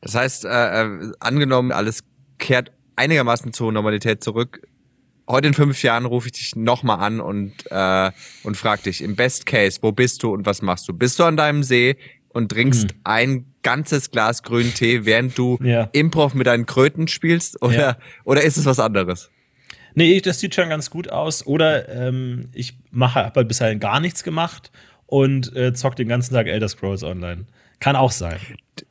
[0.01, 0.49] Das heißt, äh,
[0.83, 2.03] äh, angenommen, alles
[2.37, 4.67] kehrt einigermaßen zur Normalität zurück.
[5.27, 8.11] Heute in fünf Jahren rufe ich dich nochmal an und, äh,
[8.43, 10.93] und frag dich, im Best Case, wo bist du und was machst du?
[10.93, 11.97] Bist du an deinem See?
[12.33, 12.99] und trinkst hm.
[13.03, 15.89] ein ganzes Glas grünen Tee, während du ja.
[15.93, 17.61] Improv mit deinen Kröten spielst?
[17.61, 17.97] Oder, ja.
[18.23, 19.31] oder ist es was anderes?
[19.95, 21.45] Nee, das sieht schon ganz gut aus.
[21.45, 24.71] Oder ähm, ich mache, halt bisher gar nichts gemacht
[25.05, 27.45] und äh, zock den ganzen Tag Elder Scrolls Online.
[27.79, 28.39] Kann auch sein.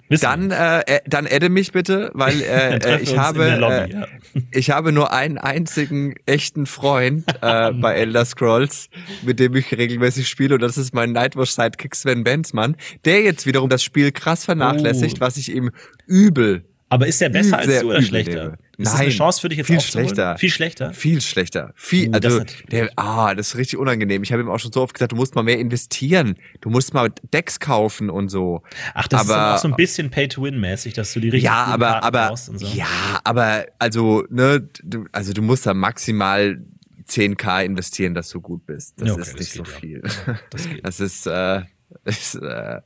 [0.09, 0.23] Wissen.
[0.23, 4.07] Dann, äh, dann adde mich bitte, weil äh, äh ich habe Lobby, äh, ja.
[4.51, 8.89] ich habe nur einen einzigen echten Freund äh, bei Elder Scrolls,
[9.23, 13.47] mit dem ich regelmäßig spiele und das ist mein Nightwatch Sidekick Sven Benzmann, der jetzt
[13.47, 15.21] wiederum das Spiel krass vernachlässigt, oh.
[15.21, 15.71] was ich ihm
[16.07, 18.53] übel aber ist der besser als du oder schlechter?
[18.53, 20.37] Ist Nein, das eine Chance für dich jetzt viel schlechter.
[20.37, 20.93] Viel schlechter?
[20.93, 21.73] Viel schlechter.
[21.75, 24.23] Viel, uh, also, das der, ah, das ist richtig unangenehm.
[24.23, 26.37] Ich habe ihm auch schon so oft gesagt, du musst mal mehr investieren.
[26.61, 28.63] Du musst mal Decks kaufen und so.
[28.93, 32.03] Ach, das aber, ist auch so ein bisschen Pay-to-Win-mäßig, dass du die richtigen ja, aber,
[32.05, 32.53] aber, so.
[32.59, 32.87] Ja,
[33.25, 36.63] aber, also, ne, du, also du musst da maximal
[37.09, 39.01] 10k investieren, dass du gut bist.
[39.01, 40.03] Das okay, ist nicht so viel.
[40.27, 40.39] Ja.
[40.51, 41.63] Das, das, ist, äh,
[42.05, 42.81] ist, äh,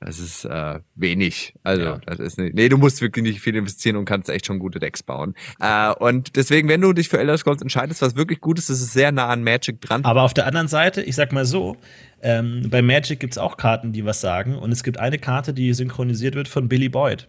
[0.00, 1.54] das ist äh, wenig.
[1.62, 1.98] Also, ja.
[2.04, 2.54] das ist nicht.
[2.54, 5.34] Nee, du musst wirklich nicht viel investieren und kannst echt schon gute Decks bauen.
[5.60, 8.80] Äh, und deswegen, wenn du dich für Elder Scrolls entscheidest, was wirklich gut ist, ist
[8.80, 10.04] es sehr nah an Magic dran.
[10.04, 11.76] Aber auf der anderen Seite, ich sag mal so,
[12.22, 14.56] ähm, bei Magic gibt es auch Karten, die was sagen.
[14.56, 17.28] Und es gibt eine Karte, die synchronisiert wird von Billy Boyd,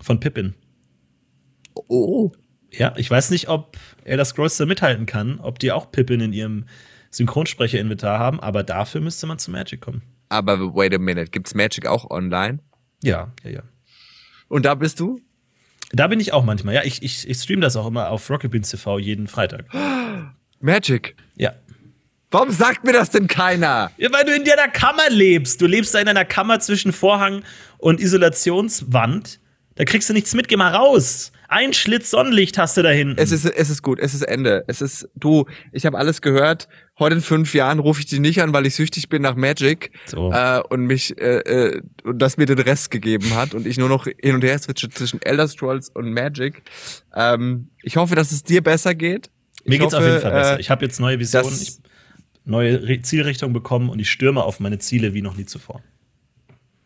[0.00, 0.54] von Pippin.
[1.88, 2.30] Oh.
[2.70, 6.32] Ja, ich weiß nicht, ob Elder Scrolls da mithalten kann, ob die auch Pippin in
[6.32, 6.66] ihrem
[7.10, 10.02] Synchronsprecher-Inventar haben, aber dafür müsste man zu Magic kommen.
[10.28, 12.58] Aber wait a minute, gibt's Magic auch online?
[13.02, 13.62] Ja, ja, ja.
[14.48, 15.20] Und da bist du?
[15.92, 16.74] Da bin ich auch manchmal.
[16.74, 19.66] Ja, ich, ich, ich stream das auch immer auf Rocket Beans TV jeden Freitag.
[20.60, 21.16] Magic.
[21.36, 21.54] Ja.
[22.30, 23.92] Warum sagt mir das denn keiner?
[23.98, 25.60] Ja, weil du in deiner Kammer lebst.
[25.60, 27.44] Du lebst da in einer Kammer zwischen Vorhang
[27.78, 29.38] und Isolationswand.
[29.76, 31.30] Da kriegst du nichts mit, geh mal raus.
[31.48, 33.16] Ein Schlitz Sonnenlicht hast du da hinten.
[33.18, 34.64] Es ist, es ist gut, es ist Ende.
[34.66, 36.68] Es ist, du, ich habe alles gehört.
[36.98, 39.90] Heute in fünf Jahren rufe ich dich nicht an, weil ich süchtig bin nach Magic
[40.06, 40.32] So.
[40.32, 43.88] äh, und mich äh, äh, und das mir den Rest gegeben hat und ich nur
[43.88, 46.62] noch hin und her switche zwischen Elder Scrolls und Magic.
[47.14, 49.30] Ähm, ich hoffe, dass es dir besser geht.
[49.64, 50.56] Mir Ich geht's auf hoffe, jeden Fall besser.
[50.56, 51.54] äh, Ich habe jetzt neue Visionen,
[52.44, 55.82] neue Re Zielrichtung bekommen und ich stürme auf meine Ziele wie noch nie zuvor.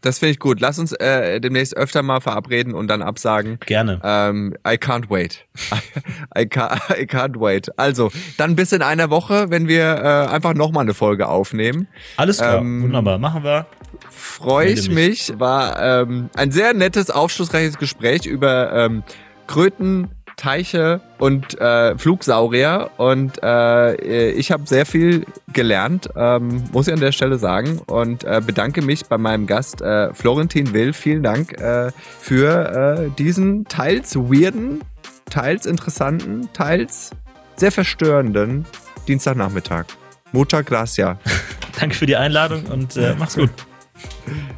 [0.01, 0.61] Das finde ich gut.
[0.61, 3.59] Lass uns äh, demnächst öfter mal verabreden und dann absagen.
[3.67, 4.01] Gerne.
[4.03, 5.47] Ähm, I can't wait.
[6.37, 7.71] I, can't, I can't wait.
[7.79, 11.87] Also, dann bis in einer Woche, wenn wir äh, einfach nochmal eine Folge aufnehmen.
[12.17, 13.19] Alles klar, ähm, wunderbar.
[13.19, 13.67] Machen wir.
[14.11, 15.33] Freue ich mich.
[15.39, 19.03] War ähm, ein sehr nettes, aufschlussreiches Gespräch über ähm,
[19.47, 20.09] Kröten,
[20.41, 22.91] Teiche und äh, Flugsaurier.
[22.97, 27.81] Und äh, ich habe sehr viel gelernt, ähm, muss ich an der Stelle sagen.
[27.87, 30.95] Und äh, bedanke mich bei meinem Gast äh, Florentin Will.
[30.95, 34.81] Vielen Dank äh, für äh, diesen teils weirden,
[35.29, 37.11] teils interessanten, teils
[37.57, 38.65] sehr verstörenden
[39.07, 39.85] Dienstagnachmittag.
[40.33, 41.19] Mutter Gracia.
[41.79, 43.51] Danke für die Einladung und mach's gut.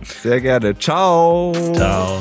[0.03, 0.79] Sehr gerne.
[0.79, 1.53] Ciao.
[1.75, 2.21] Ciao.